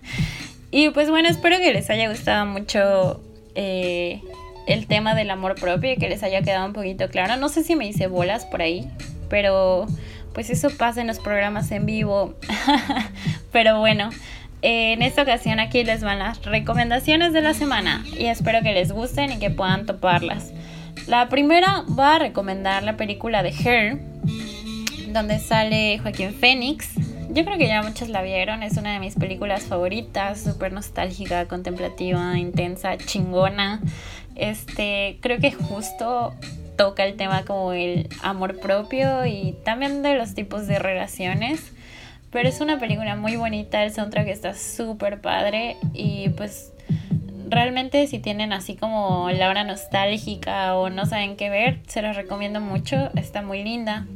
y 0.70 0.90
pues 0.90 1.08
bueno, 1.08 1.30
espero 1.30 1.56
que 1.56 1.72
les 1.72 1.88
haya 1.88 2.10
gustado 2.10 2.44
mucho 2.44 3.22
eh, 3.54 4.20
el 4.66 4.86
tema 4.86 5.14
del 5.14 5.30
amor 5.30 5.54
propio 5.54 5.92
y 5.92 5.96
que 5.96 6.08
les 6.08 6.22
haya 6.22 6.42
quedado 6.42 6.66
un 6.66 6.72
poquito 6.72 7.08
claro. 7.08 7.36
No 7.36 7.48
sé 7.48 7.62
si 7.62 7.76
me 7.76 7.86
hice 7.86 8.06
bolas 8.06 8.44
por 8.44 8.62
ahí, 8.62 8.88
pero 9.28 9.86
pues 10.32 10.50
eso 10.50 10.68
pasa 10.76 11.00
en 11.00 11.06
los 11.06 11.18
programas 11.18 11.70
en 11.72 11.86
vivo. 11.86 12.34
pero 13.52 13.78
bueno, 13.78 14.10
eh, 14.62 14.92
en 14.92 15.02
esta 15.02 15.22
ocasión 15.22 15.60
aquí 15.60 15.84
les 15.84 16.02
van 16.02 16.18
las 16.18 16.44
recomendaciones 16.44 17.32
de 17.32 17.40
la 17.40 17.54
semana 17.54 18.04
y 18.18 18.26
espero 18.26 18.62
que 18.62 18.72
les 18.72 18.92
gusten 18.92 19.32
y 19.32 19.38
que 19.38 19.50
puedan 19.50 19.86
toparlas. 19.86 20.52
La 21.06 21.28
primera 21.28 21.84
va 21.98 22.16
a 22.16 22.18
recomendar 22.18 22.82
la 22.82 22.96
película 22.96 23.42
de 23.42 23.50
Her, 23.50 24.00
donde 25.12 25.38
sale 25.38 25.98
Joaquín 26.00 26.34
Phoenix. 26.34 26.94
Yo 27.30 27.44
creo 27.44 27.58
que 27.58 27.68
ya 27.68 27.82
muchos 27.82 28.08
la 28.08 28.22
vieron, 28.22 28.62
es 28.62 28.76
una 28.76 28.94
de 28.94 28.98
mis 28.98 29.14
películas 29.14 29.64
favoritas, 29.64 30.42
súper 30.42 30.72
nostálgica, 30.72 31.46
contemplativa, 31.46 32.36
intensa, 32.38 32.96
chingona. 32.96 33.80
Este, 34.36 35.18
creo 35.20 35.38
que 35.38 35.50
justo 35.52 36.34
toca 36.76 37.04
el 37.04 37.16
tema 37.16 37.44
como 37.44 37.72
el 37.72 38.08
amor 38.22 38.60
propio 38.60 39.24
y 39.26 39.56
también 39.64 40.02
de 40.02 40.14
los 40.14 40.34
tipos 40.34 40.66
de 40.66 40.78
relaciones. 40.78 41.72
Pero 42.30 42.48
es 42.48 42.60
una 42.60 42.78
película 42.78 43.16
muy 43.16 43.36
bonita, 43.36 43.82
el 43.82 43.92
soundtrack 43.92 44.28
está 44.28 44.54
súper 44.54 45.20
padre 45.20 45.76
y 45.94 46.28
pues 46.30 46.72
realmente 47.48 48.06
si 48.08 48.18
tienen 48.18 48.52
así 48.52 48.76
como 48.76 49.30
la 49.30 49.48
hora 49.48 49.64
nostálgica 49.64 50.76
o 50.76 50.90
no 50.90 51.06
saben 51.06 51.36
qué 51.36 51.48
ver, 51.48 51.80
se 51.86 52.02
los 52.02 52.16
recomiendo 52.16 52.60
mucho, 52.60 53.10
está 53.14 53.42
muy 53.42 53.62
linda. 53.62 54.06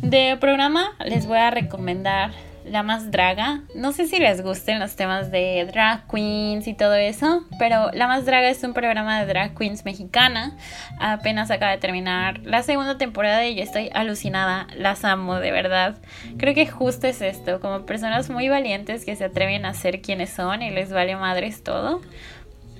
De 0.00 0.36
programa 0.40 0.94
les 1.04 1.26
voy 1.26 1.38
a 1.38 1.50
recomendar 1.50 2.30
La 2.66 2.82
Más 2.82 3.10
Draga. 3.10 3.60
No 3.74 3.92
sé 3.92 4.06
si 4.06 4.18
les 4.18 4.42
gusten 4.42 4.80
los 4.80 4.96
temas 4.96 5.30
de 5.30 5.66
drag 5.70 6.06
queens 6.08 6.66
y 6.66 6.74
todo 6.74 6.94
eso, 6.94 7.44
pero 7.58 7.90
La 7.92 8.08
Más 8.08 8.26
Draga 8.26 8.48
es 8.48 8.62
un 8.64 8.74
programa 8.74 9.20
de 9.20 9.26
drag 9.26 9.56
queens 9.56 9.84
mexicana. 9.84 10.56
Apenas 10.98 11.50
acaba 11.50 11.70
de 11.72 11.78
terminar 11.78 12.40
la 12.40 12.62
segunda 12.62 12.98
temporada 12.98 13.46
y 13.46 13.54
yo 13.54 13.62
estoy 13.62 13.90
alucinada. 13.94 14.66
Las 14.76 15.04
amo, 15.04 15.36
de 15.36 15.52
verdad. 15.52 15.96
Creo 16.38 16.54
que 16.54 16.66
justo 16.66 17.06
es 17.06 17.22
esto, 17.22 17.60
como 17.60 17.86
personas 17.86 18.30
muy 18.30 18.48
valientes 18.48 19.04
que 19.04 19.14
se 19.14 19.24
atreven 19.24 19.64
a 19.64 19.72
ser 19.74 20.02
quienes 20.02 20.30
son 20.30 20.62
y 20.62 20.70
les 20.70 20.92
vale 20.92 21.14
madres 21.16 21.62
todo. 21.62 22.00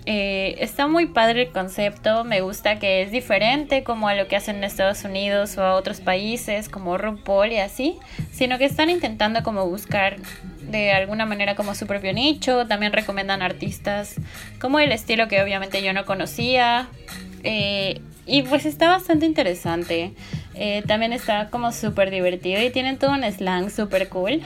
Eh, 0.09 0.57
está 0.61 0.86
muy 0.86 1.07
padre 1.07 1.42
el 1.42 1.50
concepto, 1.50 2.22
me 2.22 2.40
gusta 2.40 2.78
que 2.78 3.02
es 3.02 3.11
diferente 3.11 3.82
como 3.82 4.07
a 4.07 4.14
lo 4.14 4.28
que 4.28 4.36
hacen 4.36 4.57
en 4.57 4.64
Estados 4.64 5.04
Unidos 5.04 5.59
o 5.59 5.64
a 5.64 5.74
otros 5.74 6.00
países 6.00 6.68
como 6.68 6.96
RuPaul 6.96 7.50
y 7.50 7.59
así, 7.59 7.98
sino 8.30 8.57
que 8.57 8.66
están 8.66 8.88
intentando 8.88 9.42
como 9.42 9.66
buscar 9.66 10.16
de 10.62 10.92
alguna 10.92 11.26
manera 11.26 11.57
como 11.57 11.74
su 11.74 11.86
propio 11.86 12.12
nicho, 12.12 12.66
también 12.66 12.92
recomiendan 12.92 13.42
artistas 13.42 14.14
como 14.61 14.78
el 14.78 14.92
estilo 14.92 15.26
que 15.26 15.42
obviamente 15.42 15.82
yo 15.82 15.92
no 15.92 16.04
conocía, 16.04 16.88
Eh, 17.48 18.00
y 18.26 18.42
pues 18.42 18.66
está 18.66 18.88
bastante 18.88 19.24
interesante. 19.24 20.12
Eh, 20.59 20.82
también 20.86 21.12
está 21.12 21.50
como 21.50 21.70
súper 21.70 22.11
divertido 22.11 22.62
y 22.62 22.70
tienen 22.70 22.96
todo 22.96 23.12
un 23.12 23.22
slang 23.30 23.70
súper 23.70 24.09
cool. 24.09 24.40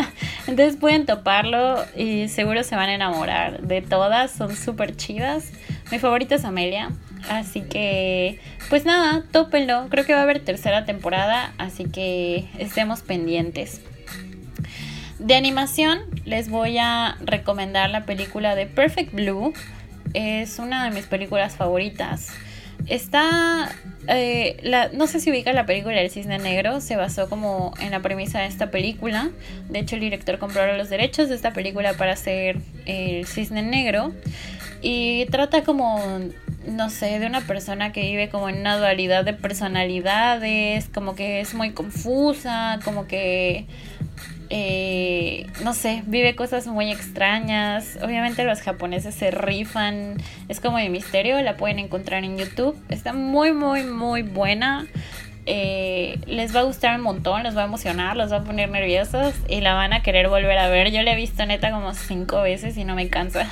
Entonces 0.46 0.76
pueden 0.76 1.06
toparlo 1.06 1.84
y 1.96 2.28
seguro 2.28 2.62
se 2.62 2.76
van 2.76 2.88
a 2.88 2.94
enamorar 2.94 3.62
de 3.62 3.82
todas. 3.82 4.30
Son 4.30 4.54
súper 4.54 4.96
chidas. 4.96 5.50
Mi 5.90 5.98
favorita 5.98 6.36
es 6.36 6.44
Amelia. 6.44 6.90
Así 7.28 7.62
que, 7.62 8.38
pues 8.70 8.84
nada, 8.84 9.24
tópenlo. 9.32 9.88
Creo 9.88 10.06
que 10.06 10.12
va 10.12 10.20
a 10.20 10.22
haber 10.22 10.44
tercera 10.44 10.84
temporada, 10.84 11.52
así 11.58 11.84
que 11.84 12.44
estemos 12.58 13.02
pendientes. 13.02 13.80
De 15.18 15.34
animación, 15.34 15.98
les 16.24 16.48
voy 16.48 16.78
a 16.78 17.16
recomendar 17.20 17.90
la 17.90 18.04
película 18.04 18.54
de 18.54 18.66
Perfect 18.66 19.12
Blue. 19.12 19.52
Es 20.14 20.60
una 20.60 20.84
de 20.84 20.90
mis 20.92 21.06
películas 21.06 21.56
favoritas. 21.56 22.32
Está, 22.86 23.74
eh, 24.08 24.58
la, 24.62 24.88
no 24.88 25.06
sé 25.06 25.20
si 25.20 25.30
ubica 25.30 25.52
la 25.52 25.66
película 25.66 26.00
El 26.00 26.10
Cisne 26.10 26.38
Negro, 26.38 26.80
se 26.80 26.96
basó 26.96 27.28
como 27.28 27.74
en 27.80 27.90
la 27.90 28.00
premisa 28.00 28.40
de 28.40 28.46
esta 28.46 28.70
película. 28.70 29.30
De 29.68 29.80
hecho, 29.80 29.96
el 29.96 30.02
director 30.02 30.38
compró 30.38 30.76
los 30.76 30.88
derechos 30.88 31.28
de 31.28 31.34
esta 31.34 31.52
película 31.52 31.94
para 31.94 32.12
hacer 32.12 32.58
El 32.84 33.26
Cisne 33.26 33.62
Negro. 33.62 34.12
Y 34.82 35.26
trata 35.26 35.64
como 35.64 36.20
no 36.66 36.90
sé, 36.90 37.18
de 37.18 37.26
una 37.26 37.42
persona 37.42 37.92
que 37.92 38.02
vive 38.02 38.28
como 38.28 38.48
en 38.48 38.58
una 38.58 38.76
dualidad 38.76 39.24
de 39.24 39.32
personalidades, 39.32 40.88
como 40.92 41.14
que 41.14 41.40
es 41.40 41.54
muy 41.54 41.72
confusa, 41.72 42.80
como 42.84 43.06
que, 43.06 43.66
eh, 44.50 45.46
no 45.62 45.74
sé, 45.74 46.02
vive 46.06 46.34
cosas 46.36 46.66
muy 46.66 46.90
extrañas. 46.90 47.98
Obviamente 48.02 48.44
los 48.44 48.60
japoneses 48.60 49.14
se 49.14 49.30
rifan, 49.30 50.16
es 50.48 50.60
como 50.60 50.78
de 50.78 50.88
misterio, 50.88 51.40
la 51.42 51.56
pueden 51.56 51.78
encontrar 51.78 52.24
en 52.24 52.38
YouTube. 52.38 52.76
Está 52.88 53.12
muy, 53.12 53.52
muy, 53.52 53.84
muy 53.84 54.22
buena. 54.22 54.86
Eh, 55.48 56.18
les 56.26 56.54
va 56.54 56.60
a 56.60 56.62
gustar 56.64 56.96
un 56.96 57.02
montón, 57.02 57.44
los 57.44 57.56
va 57.56 57.62
a 57.62 57.66
emocionar, 57.66 58.16
los 58.16 58.32
va 58.32 58.38
a 58.38 58.44
poner 58.44 58.68
nerviosos 58.68 59.32
y 59.48 59.60
la 59.60 59.74
van 59.74 59.92
a 59.92 60.02
querer 60.02 60.28
volver 60.28 60.58
a 60.58 60.68
ver. 60.68 60.90
Yo 60.90 61.02
la 61.02 61.12
he 61.12 61.16
visto 61.16 61.46
neta 61.46 61.70
como 61.70 61.94
cinco 61.94 62.42
veces 62.42 62.76
y 62.76 62.84
no 62.84 62.94
me 62.94 63.08
cansa. 63.08 63.48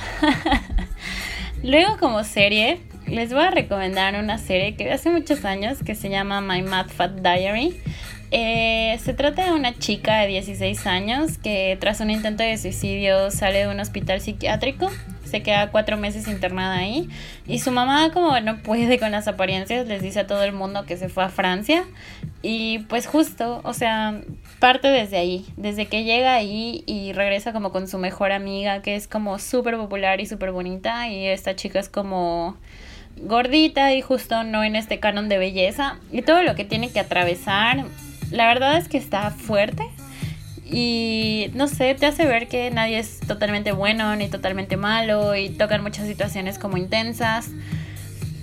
Luego 1.63 1.97
como 1.97 2.23
serie, 2.23 2.79
les 3.07 3.33
voy 3.33 3.43
a 3.43 3.49
recomendar 3.49 4.15
una 4.15 4.37
serie 4.37 4.75
que 4.75 4.91
hace 4.91 5.09
muchos 5.09 5.45
años 5.45 5.79
que 5.83 5.95
se 5.95 6.09
llama 6.09 6.41
My 6.41 6.61
Mad 6.61 6.87
Fat 6.87 7.11
Diary. 7.21 7.79
Eh, 8.37 8.99
se 9.01 9.13
trata 9.13 9.45
de 9.45 9.53
una 9.53 9.79
chica 9.79 10.19
de 10.19 10.27
16 10.27 10.87
años 10.87 11.37
que 11.37 11.77
tras 11.79 12.01
un 12.01 12.09
intento 12.09 12.43
de 12.43 12.57
suicidio 12.57 13.31
sale 13.31 13.59
de 13.59 13.69
un 13.69 13.79
hospital 13.79 14.19
psiquiátrico, 14.19 14.91
se 15.23 15.41
queda 15.41 15.71
cuatro 15.71 15.95
meses 15.95 16.27
internada 16.27 16.75
ahí 16.75 17.07
y 17.47 17.59
su 17.59 17.71
mamá 17.71 18.11
como 18.11 18.37
no 18.41 18.57
puede 18.57 18.99
con 18.99 19.11
las 19.11 19.29
apariencias 19.29 19.87
les 19.87 20.01
dice 20.01 20.19
a 20.19 20.27
todo 20.27 20.43
el 20.43 20.51
mundo 20.51 20.83
que 20.85 20.97
se 20.97 21.07
fue 21.07 21.23
a 21.23 21.29
Francia 21.29 21.85
y 22.41 22.79
pues 22.89 23.07
justo, 23.07 23.61
o 23.63 23.71
sea, 23.71 24.19
parte 24.59 24.89
desde 24.89 25.15
ahí, 25.15 25.45
desde 25.55 25.85
que 25.85 26.03
llega 26.03 26.35
ahí 26.35 26.83
y 26.85 27.13
regresa 27.13 27.53
como 27.53 27.71
con 27.71 27.87
su 27.87 27.99
mejor 27.99 28.33
amiga 28.33 28.81
que 28.81 28.97
es 28.97 29.07
como 29.07 29.39
súper 29.39 29.77
popular 29.77 30.19
y 30.19 30.25
súper 30.25 30.51
bonita 30.51 31.07
y 31.07 31.25
esta 31.25 31.55
chica 31.55 31.79
es 31.79 31.87
como 31.87 32.57
gordita 33.15 33.93
y 33.93 34.01
justo 34.01 34.43
no 34.43 34.61
en 34.65 34.75
este 34.75 34.99
canon 34.99 35.29
de 35.29 35.37
belleza 35.37 35.99
y 36.11 36.21
todo 36.21 36.43
lo 36.43 36.55
que 36.55 36.65
tiene 36.65 36.91
que 36.91 36.99
atravesar, 36.99 37.85
la 38.31 38.47
verdad 38.47 38.77
es 38.77 38.87
que 38.87 38.97
está 38.97 39.31
fuerte 39.31 39.89
y 40.65 41.51
no 41.53 41.67
sé, 41.67 41.93
te 41.93 42.05
hace 42.05 42.25
ver 42.25 42.47
que 42.47 42.71
nadie 42.71 42.97
es 42.97 43.19
totalmente 43.19 43.71
bueno 43.71 44.15
ni 44.15 44.27
totalmente 44.27 44.77
malo 44.77 45.35
y 45.35 45.49
tocan 45.49 45.83
muchas 45.83 46.07
situaciones 46.07 46.57
como 46.57 46.77
intensas. 46.77 47.49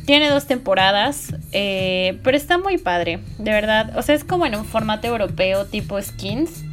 Tiene 0.06 0.28
dos 0.28 0.46
temporadas, 0.46 1.34
eh, 1.52 2.18
pero 2.24 2.36
está 2.36 2.58
muy 2.58 2.78
padre, 2.78 3.20
de 3.38 3.50
verdad. 3.50 3.96
O 3.96 4.02
sea, 4.02 4.14
es 4.14 4.24
como 4.24 4.46
en 4.46 4.54
un 4.56 4.64
formato 4.64 5.06
europeo 5.06 5.66
tipo 5.66 6.00
skins. 6.00 6.64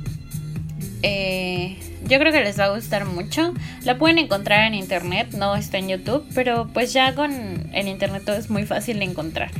Eh, 1.03 1.77
yo 2.07 2.19
creo 2.19 2.31
que 2.31 2.41
les 2.41 2.59
va 2.59 2.65
a 2.65 2.75
gustar 2.75 3.05
mucho. 3.05 3.53
La 3.83 3.97
pueden 3.97 4.17
encontrar 4.17 4.65
en 4.65 4.73
internet, 4.73 5.29
no 5.33 5.55
está 5.55 5.77
en 5.77 5.89
YouTube, 5.89 6.25
pero 6.33 6.69
pues 6.73 6.93
ya 6.93 7.13
con 7.15 7.69
el 7.73 7.87
internet 7.87 8.23
todo 8.25 8.35
es 8.35 8.49
muy 8.49 8.65
fácil 8.65 8.99
de 8.99 9.05
encontrar. 9.05 9.51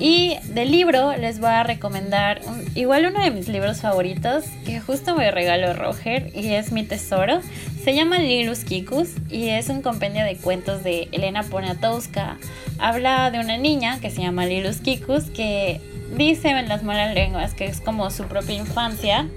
Y 0.00 0.38
del 0.54 0.70
libro 0.70 1.14
les 1.16 1.40
voy 1.40 1.50
a 1.50 1.62
recomendar 1.62 2.40
igual 2.74 3.04
uno 3.04 3.22
de 3.22 3.30
mis 3.30 3.48
libros 3.48 3.82
favoritos 3.82 4.44
que 4.64 4.80
justo 4.80 5.14
me 5.14 5.30
regaló 5.30 5.74
Roger 5.74 6.32
y 6.34 6.54
es 6.54 6.72
mi 6.72 6.84
tesoro. 6.84 7.42
Se 7.84 7.94
llama 7.94 8.18
Lilus 8.18 8.64
Kikus 8.64 9.10
y 9.28 9.48
es 9.48 9.68
un 9.68 9.82
compendio 9.82 10.24
de 10.24 10.36
cuentos 10.36 10.82
de 10.82 11.08
Elena 11.12 11.42
Poniatowska. 11.42 12.38
Habla 12.78 13.30
de 13.30 13.40
una 13.40 13.58
niña 13.58 14.00
que 14.00 14.10
se 14.10 14.22
llama 14.22 14.46
Lilus 14.46 14.78
Kikus 14.78 15.24
que 15.24 15.82
dice 16.16 16.48
en 16.48 16.68
las 16.68 16.82
malas 16.82 17.14
lenguas 17.14 17.52
que 17.52 17.66
es 17.66 17.82
como 17.82 18.10
su 18.10 18.24
propia 18.24 18.54
infancia 18.54 19.28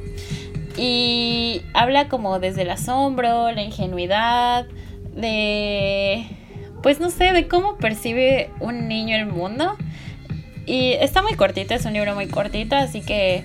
y 0.78 1.62
habla 1.74 2.08
como 2.08 2.40
desde 2.40 2.62
el 2.62 2.70
asombro, 2.70 3.52
la 3.52 3.64
ingenuidad, 3.64 4.66
de, 5.16 6.26
pues 6.82 7.00
no 7.00 7.10
sé, 7.10 7.34
de 7.34 7.48
cómo 7.48 7.76
percibe 7.76 8.50
un 8.60 8.88
niño 8.88 9.16
el 9.16 9.28
mundo. 9.28 9.78
Y 10.66 10.94
está 10.94 11.22
muy 11.22 11.34
cortito, 11.34 11.74
es 11.74 11.86
un 11.86 11.94
libro 11.94 12.16
muy 12.16 12.28
cortito, 12.28 12.76
así 12.76 13.02
que 13.02 13.44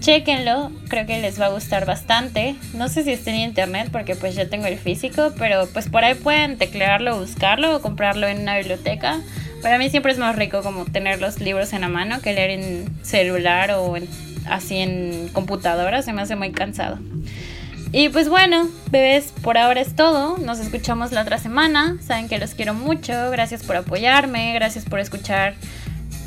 chequenlo, 0.00 0.70
creo 0.88 1.06
que 1.06 1.20
les 1.20 1.40
va 1.40 1.46
a 1.46 1.50
gustar 1.50 1.84
bastante. 1.84 2.54
No 2.74 2.88
sé 2.88 3.04
si 3.04 3.10
está 3.10 3.30
en 3.30 3.40
internet 3.40 3.88
porque 3.92 4.16
pues 4.16 4.34
yo 4.34 4.48
tengo 4.48 4.66
el 4.66 4.78
físico, 4.78 5.32
pero 5.38 5.66
pues 5.72 5.88
por 5.88 6.04
ahí 6.04 6.14
pueden 6.14 6.58
teclearlo, 6.58 7.18
buscarlo 7.18 7.76
o 7.76 7.82
comprarlo 7.82 8.26
en 8.26 8.40
una 8.40 8.56
biblioteca. 8.56 9.20
Para 9.62 9.78
mí 9.78 9.90
siempre 9.90 10.12
es 10.12 10.18
más 10.18 10.36
rico 10.36 10.62
como 10.62 10.86
tener 10.86 11.20
los 11.20 11.40
libros 11.40 11.72
en 11.72 11.82
la 11.82 11.88
mano 11.88 12.20
que 12.20 12.32
leer 12.32 12.50
en 12.50 13.04
celular 13.04 13.72
o 13.72 13.96
en 13.96 14.08
así 14.48 14.78
en 14.78 15.28
computadora, 15.32 16.02
se 16.02 16.12
me 16.12 16.22
hace 16.22 16.34
muy 16.34 16.50
cansado. 16.50 16.98
Y 17.92 18.08
pues 18.08 18.28
bueno, 18.28 18.68
bebés, 18.90 19.32
por 19.42 19.58
ahora 19.58 19.80
es 19.80 19.96
todo. 19.96 20.38
Nos 20.38 20.60
escuchamos 20.60 21.10
la 21.10 21.22
otra 21.22 21.38
semana. 21.38 21.96
Saben 22.00 22.28
que 22.28 22.38
los 22.38 22.54
quiero 22.54 22.72
mucho. 22.72 23.30
Gracias 23.32 23.64
por 23.64 23.74
apoyarme. 23.74 24.54
Gracias 24.54 24.84
por 24.84 25.00
escuchar. 25.00 25.54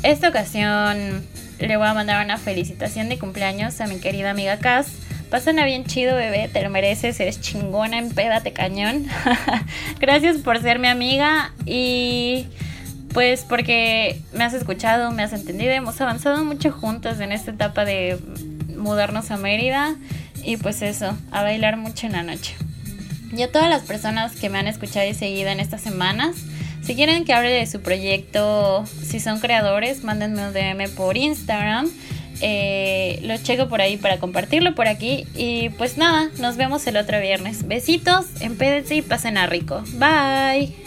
Esta 0.04 0.28
ocasión 0.28 1.24
le 1.58 1.76
voy 1.78 1.86
a 1.86 1.94
mandar 1.94 2.22
una 2.22 2.36
felicitación 2.36 3.08
de 3.08 3.18
cumpleaños 3.18 3.80
a 3.80 3.86
mi 3.86 4.00
querida 4.00 4.32
amiga 4.32 4.58
Cass. 4.58 4.88
Pásala 5.30 5.64
bien 5.64 5.86
chido, 5.86 6.14
bebé. 6.14 6.50
Te 6.52 6.62
lo 6.62 6.68
mereces. 6.68 7.18
Eres 7.20 7.40
chingona. 7.40 7.96
Empédate 7.96 8.52
cañón. 8.52 9.06
Gracias 10.00 10.36
por 10.36 10.60
ser 10.60 10.78
mi 10.78 10.88
amiga. 10.88 11.54
Y 11.64 12.48
pues 13.14 13.46
porque 13.48 14.20
me 14.34 14.44
has 14.44 14.52
escuchado, 14.52 15.10
me 15.10 15.22
has 15.22 15.32
entendido, 15.32 15.72
hemos 15.72 15.98
avanzado 16.02 16.44
mucho 16.44 16.70
juntos 16.70 17.18
en 17.20 17.32
esta 17.32 17.52
etapa 17.52 17.86
de 17.86 18.18
mudarnos 18.76 19.30
a 19.30 19.38
Mérida 19.38 19.96
y 20.42 20.58
pues 20.58 20.82
eso, 20.82 21.16
a 21.30 21.42
bailar 21.42 21.78
mucho 21.78 22.06
en 22.06 22.12
la 22.12 22.22
noche. 22.24 22.54
Y 23.34 23.40
a 23.40 23.50
todas 23.50 23.70
las 23.70 23.84
personas 23.84 24.36
que 24.36 24.50
me 24.50 24.58
han 24.58 24.66
escuchado 24.66 25.08
y 25.08 25.14
seguido 25.14 25.48
en 25.48 25.60
estas 25.60 25.80
semanas, 25.80 26.36
si 26.84 26.94
quieren 26.94 27.24
que 27.24 27.32
hable 27.32 27.50
de 27.50 27.66
su 27.66 27.80
proyecto, 27.80 28.84
si 29.02 29.20
son 29.20 29.40
creadores, 29.40 30.04
mándenme 30.04 30.46
un 30.46 30.52
DM 30.52 30.90
por 30.94 31.16
Instagram. 31.16 31.90
Eh, 32.40 33.20
lo 33.22 33.36
checo 33.38 33.68
por 33.68 33.80
ahí 33.80 33.96
para 33.96 34.18
compartirlo 34.18 34.74
por 34.74 34.88
aquí. 34.88 35.26
Y 35.34 35.70
pues 35.70 35.96
nada, 35.96 36.30
nos 36.38 36.56
vemos 36.56 36.86
el 36.86 36.96
otro 36.96 37.20
viernes. 37.20 37.66
Besitos, 37.66 38.26
empédense 38.40 38.96
y 38.96 39.02
pasen 39.02 39.38
a 39.38 39.46
rico. 39.46 39.82
Bye. 39.94 40.83